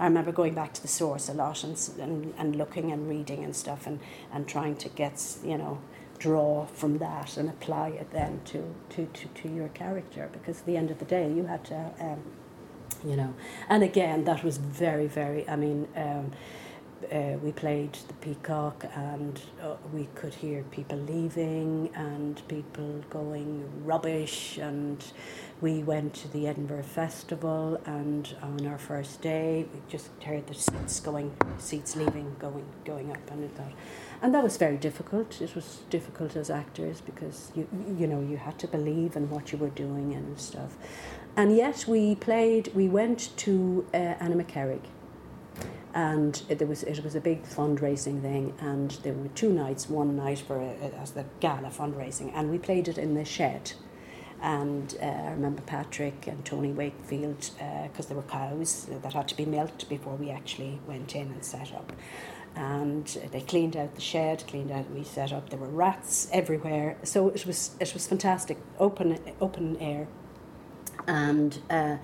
I 0.00 0.04
remember 0.04 0.32
going 0.32 0.54
back 0.54 0.72
to 0.72 0.80
the 0.80 0.88
source 0.88 1.28
a 1.28 1.34
lot 1.34 1.62
and, 1.62 1.78
and, 2.00 2.34
and 2.38 2.56
looking 2.56 2.90
and 2.90 3.06
reading 3.06 3.44
and 3.44 3.54
stuff 3.54 3.86
and, 3.86 4.00
and 4.32 4.48
trying 4.48 4.76
to 4.76 4.88
get, 4.88 5.22
you 5.44 5.58
know, 5.58 5.78
draw 6.20 6.66
from 6.66 6.98
that 6.98 7.36
and 7.36 7.48
apply 7.48 7.88
it 7.88 8.12
then 8.12 8.40
to, 8.44 8.72
to, 8.90 9.06
to, 9.06 9.26
to 9.28 9.48
your 9.48 9.68
character 9.68 10.28
because 10.32 10.60
at 10.60 10.66
the 10.66 10.76
end 10.76 10.90
of 10.90 10.98
the 11.00 11.04
day 11.04 11.32
you 11.32 11.46
had 11.46 11.64
to, 11.64 11.90
um, 11.98 12.22
you 13.04 13.16
know, 13.16 13.34
and 13.68 13.82
again, 13.82 14.24
that 14.24 14.44
was 14.44 14.58
very, 14.58 15.08
very, 15.08 15.48
I 15.48 15.56
mean, 15.56 15.88
um, 15.96 16.30
uh, 17.12 17.38
we 17.42 17.52
played 17.52 17.92
the 18.08 18.14
Peacock, 18.14 18.84
and 18.94 19.40
uh, 19.62 19.74
we 19.92 20.08
could 20.14 20.34
hear 20.34 20.62
people 20.70 20.98
leaving 20.98 21.90
and 21.94 22.46
people 22.48 23.02
going 23.10 23.68
rubbish. 23.84 24.58
And 24.58 25.02
we 25.60 25.82
went 25.82 26.14
to 26.14 26.28
the 26.28 26.46
Edinburgh 26.46 26.82
Festival, 26.82 27.80
and 27.86 28.34
on 28.42 28.66
our 28.66 28.78
first 28.78 29.22
day, 29.22 29.66
we 29.72 29.80
just 29.88 30.10
heard 30.22 30.46
the 30.46 30.54
seats 30.54 31.00
going, 31.00 31.34
seats 31.58 31.96
leaving, 31.96 32.36
going, 32.38 32.66
going 32.84 33.10
up, 33.10 33.30
and 33.30 33.54
that, 33.56 33.72
and 34.22 34.34
that 34.34 34.42
was 34.42 34.56
very 34.56 34.76
difficult. 34.76 35.40
It 35.40 35.54
was 35.54 35.80
difficult 35.90 36.36
as 36.36 36.50
actors 36.50 37.00
because 37.00 37.50
you, 37.54 37.66
you 37.98 38.06
know, 38.06 38.20
you 38.20 38.36
had 38.36 38.58
to 38.60 38.68
believe 38.68 39.16
in 39.16 39.30
what 39.30 39.52
you 39.52 39.58
were 39.58 39.70
doing 39.70 40.14
and 40.14 40.38
stuff. 40.38 40.76
And 41.36 41.56
yet, 41.56 41.86
we 41.86 42.14
played. 42.16 42.72
We 42.74 42.88
went 42.88 43.36
to 43.38 43.86
uh, 43.94 44.14
Annaghmakerrig 44.20 44.82
and 45.94 46.42
it, 46.48 46.58
there 46.58 46.68
was 46.68 46.82
it 46.82 47.02
was 47.02 47.14
a 47.14 47.20
big 47.20 47.44
fundraising 47.44 48.22
thing, 48.22 48.54
and 48.60 48.92
there 49.02 49.12
were 49.12 49.28
two 49.28 49.52
nights. 49.52 49.88
One 49.88 50.16
night 50.16 50.38
for 50.38 50.60
a, 50.60 50.74
as 51.00 51.12
the 51.12 51.24
gala 51.40 51.68
fundraising, 51.68 52.30
and 52.34 52.50
we 52.50 52.58
played 52.58 52.88
it 52.88 52.98
in 52.98 53.14
the 53.14 53.24
shed. 53.24 53.72
And 54.42 54.96
uh, 55.02 55.04
I 55.04 55.30
remember 55.32 55.60
Patrick 55.62 56.26
and 56.26 56.42
Tony 56.46 56.72
Wakefield 56.72 57.50
because 57.82 58.06
uh, 58.06 58.08
there 58.08 58.16
were 58.16 58.22
cows 58.22 58.86
that 59.02 59.12
had 59.12 59.28
to 59.28 59.36
be 59.36 59.44
milked 59.44 59.86
before 59.88 60.14
we 60.14 60.30
actually 60.30 60.80
went 60.86 61.14
in 61.14 61.30
and 61.30 61.44
set 61.44 61.74
up. 61.74 61.92
And 62.56 63.06
they 63.32 63.42
cleaned 63.42 63.76
out 63.76 63.94
the 63.96 64.00
shed, 64.00 64.44
cleaned 64.46 64.70
out. 64.70 64.90
We 64.90 65.04
set 65.04 65.32
up. 65.32 65.50
There 65.50 65.58
were 65.58 65.68
rats 65.68 66.28
everywhere, 66.32 66.96
so 67.02 67.28
it 67.28 67.46
was 67.46 67.72
it 67.80 67.92
was 67.92 68.06
fantastic, 68.06 68.58
open 68.78 69.18
open 69.40 69.76
air, 69.78 70.06
and. 71.06 71.58
Uh, 71.68 71.96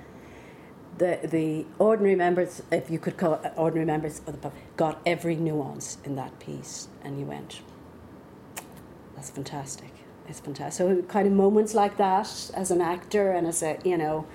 the 0.98 1.20
the 1.22 1.66
ordinary 1.78 2.16
members, 2.16 2.62
if 2.70 2.90
you 2.90 2.98
could 2.98 3.16
call 3.16 3.34
it 3.34 3.52
ordinary 3.56 3.86
members 3.86 4.20
of 4.26 4.32
the 4.32 4.38
pub, 4.38 4.52
got 4.76 5.00
every 5.04 5.36
nuance 5.36 5.98
in 6.04 6.16
that 6.16 6.38
piece, 6.38 6.88
and 7.02 7.18
you 7.18 7.26
went, 7.26 7.60
"That's 9.14 9.30
fantastic! 9.30 9.92
It's 10.28 10.40
fantastic." 10.40 10.86
So 10.86 11.02
kind 11.02 11.26
of 11.26 11.32
moments 11.32 11.74
like 11.74 11.96
that 11.98 12.50
as 12.54 12.70
an 12.70 12.80
actor 12.80 13.32
and 13.32 13.46
as 13.46 13.62
a 13.62 13.78
you 13.84 13.96
know, 13.96 14.26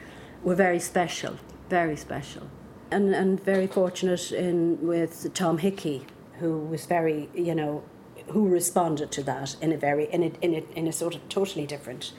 were 0.43 0.55
very 0.55 0.79
special, 0.79 1.37
very 1.69 1.95
special, 1.95 2.47
and 2.91 3.13
and 3.13 3.43
very 3.43 3.67
fortunate 3.67 4.31
in 4.31 4.79
with 4.81 5.33
Tom 5.33 5.57
Hickey, 5.59 6.05
who 6.39 6.59
was 6.59 6.85
very 6.85 7.29
you 7.33 7.55
know, 7.55 7.83
who 8.27 8.47
responded 8.47 9.11
to 9.11 9.23
that 9.23 9.55
in 9.61 9.71
a 9.71 9.77
very 9.77 10.05
in 10.11 10.23
a 10.23 10.31
in 10.41 10.53
a 10.53 10.63
in 10.75 10.87
a 10.87 10.91
sort 10.91 11.15
of 11.15 11.27
totally 11.29 11.65
different 11.65 12.13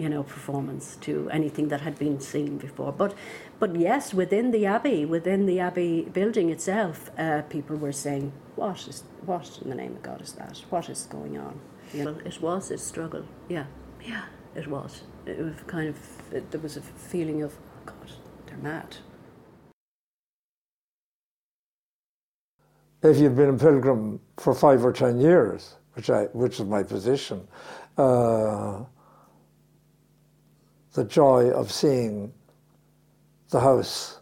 you 0.00 0.08
know, 0.08 0.22
performance 0.22 0.96
to 1.02 1.28
anything 1.30 1.68
that 1.68 1.80
had 1.82 1.98
been 1.98 2.20
seen 2.20 2.58
before. 2.58 2.92
But, 2.92 3.14
but 3.58 3.76
yes, 3.76 4.14
within 4.14 4.50
the 4.50 4.64
abbey, 4.66 5.04
within 5.04 5.46
the 5.46 5.60
abbey 5.60 6.02
building 6.12 6.50
itself, 6.50 7.10
uh, 7.18 7.42
people 7.42 7.76
were 7.76 7.92
saying, 7.92 8.32
"What 8.56 8.88
is 8.88 9.04
what 9.26 9.58
in 9.62 9.68
the 9.70 9.76
name 9.76 9.92
of 9.96 10.02
God 10.02 10.20
is 10.22 10.32
that? 10.32 10.56
What 10.70 10.88
is 10.88 11.06
going 11.06 11.36
on?" 11.38 11.60
You 11.92 12.04
know, 12.04 12.16
it 12.24 12.40
was 12.40 12.70
a 12.70 12.78
struggle. 12.78 13.24
Yeah, 13.48 13.66
yeah, 14.02 14.24
it 14.54 14.66
was. 14.68 15.02
It 15.26 15.38
was 15.38 15.54
kind 15.66 15.88
of 15.88 15.96
it, 16.32 16.50
there 16.50 16.60
was 16.60 16.76
a 16.76 16.82
feeling 16.82 17.42
of, 17.42 17.52
oh 17.52 17.82
God, 17.86 18.10
they're 18.46 18.56
mad. 18.72 18.96
If 23.02 23.18
you've 23.18 23.36
been 23.36 23.50
a 23.50 23.58
pilgrim 23.58 24.20
for 24.38 24.54
five 24.54 24.84
or 24.84 24.92
ten 24.92 25.20
years, 25.20 25.76
which 25.94 26.10
I, 26.10 26.24
which 26.32 26.60
is 26.60 26.66
my 26.66 26.82
position. 26.82 27.46
Uh, 27.98 28.84
the 30.92 31.04
joy 31.04 31.50
of 31.50 31.70
seeing 31.70 32.32
the 33.50 33.60
house, 33.60 34.20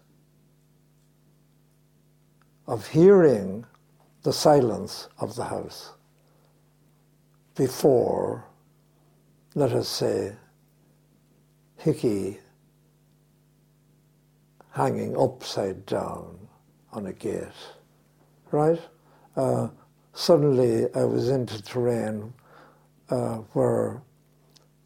of 2.66 2.86
hearing 2.88 3.64
the 4.22 4.32
silence 4.32 5.08
of 5.18 5.34
the 5.36 5.44
house 5.44 5.92
before, 7.54 8.44
let 9.54 9.72
us 9.72 9.88
say, 9.88 10.32
Hickey 11.76 12.38
hanging 14.70 15.16
upside 15.18 15.84
down 15.86 16.38
on 16.92 17.06
a 17.06 17.12
gate, 17.12 17.48
right? 18.52 18.80
Uh, 19.36 19.68
suddenly 20.12 20.86
I 20.94 21.04
was 21.04 21.30
into 21.30 21.60
terrain 21.62 22.32
uh, 23.10 23.38
where 23.54 24.02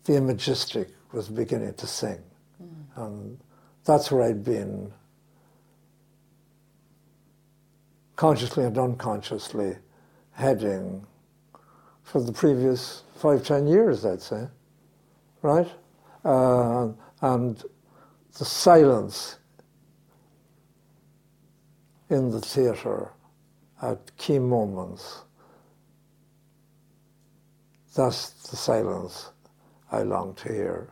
the 0.05 0.17
imagistic 0.17 0.91
was 1.13 1.29
beginning 1.29 1.75
to 1.75 1.87
sing. 1.87 2.23
Mm. 2.63 3.05
And 3.05 3.39
that's 3.85 4.11
where 4.11 4.23
I'd 4.23 4.45
been 4.45 4.93
consciously 8.17 8.65
and 8.65 8.79
unconsciously 8.79 9.77
heading 10.33 11.07
for 12.03 12.23
the 12.23 12.33
previous 12.33 13.03
five, 13.17 13.45
ten 13.45 13.67
years, 13.67 14.05
I'd 14.05 14.23
say. 14.23 14.47
Right? 15.43 15.69
Uh, 16.25 16.89
and 17.21 17.63
the 18.39 18.45
silence 18.45 19.39
in 22.11 22.31
the 22.31 22.41
theatre 22.41 23.11
at 23.81 24.17
key 24.17 24.39
moments, 24.39 25.23
that's 27.97 28.31
the 28.51 28.57
silence 28.57 29.31
I 29.91 30.03
long 30.03 30.35
to 30.35 30.49
hear. 30.53 30.89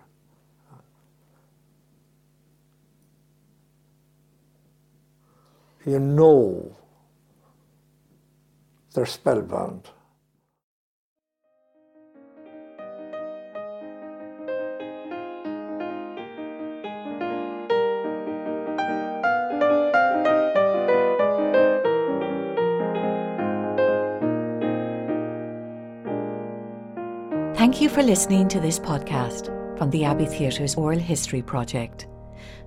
You 5.91 5.99
know 5.99 6.77
they're 8.95 9.07
spellbound. 9.07 9.91
Thank 27.57 27.81
you 27.81 27.89
for 27.89 28.03
listening 28.03 28.47
to 28.49 28.61
this 28.61 28.79
podcast 28.79 29.47
from 29.77 29.91
the 29.91 30.05
Abbey 30.05 30.27
Theatre's 30.27 30.77
Oral 30.77 30.99
History 30.99 31.43
Project. 31.43 32.07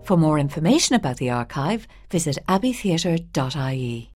For 0.03 0.17
more 0.17 0.39
information 0.39 0.95
about 0.95 1.17
the 1.17 1.29
archive, 1.29 1.87
visit 2.09 2.37
abbeytheatre.ie. 2.47 4.12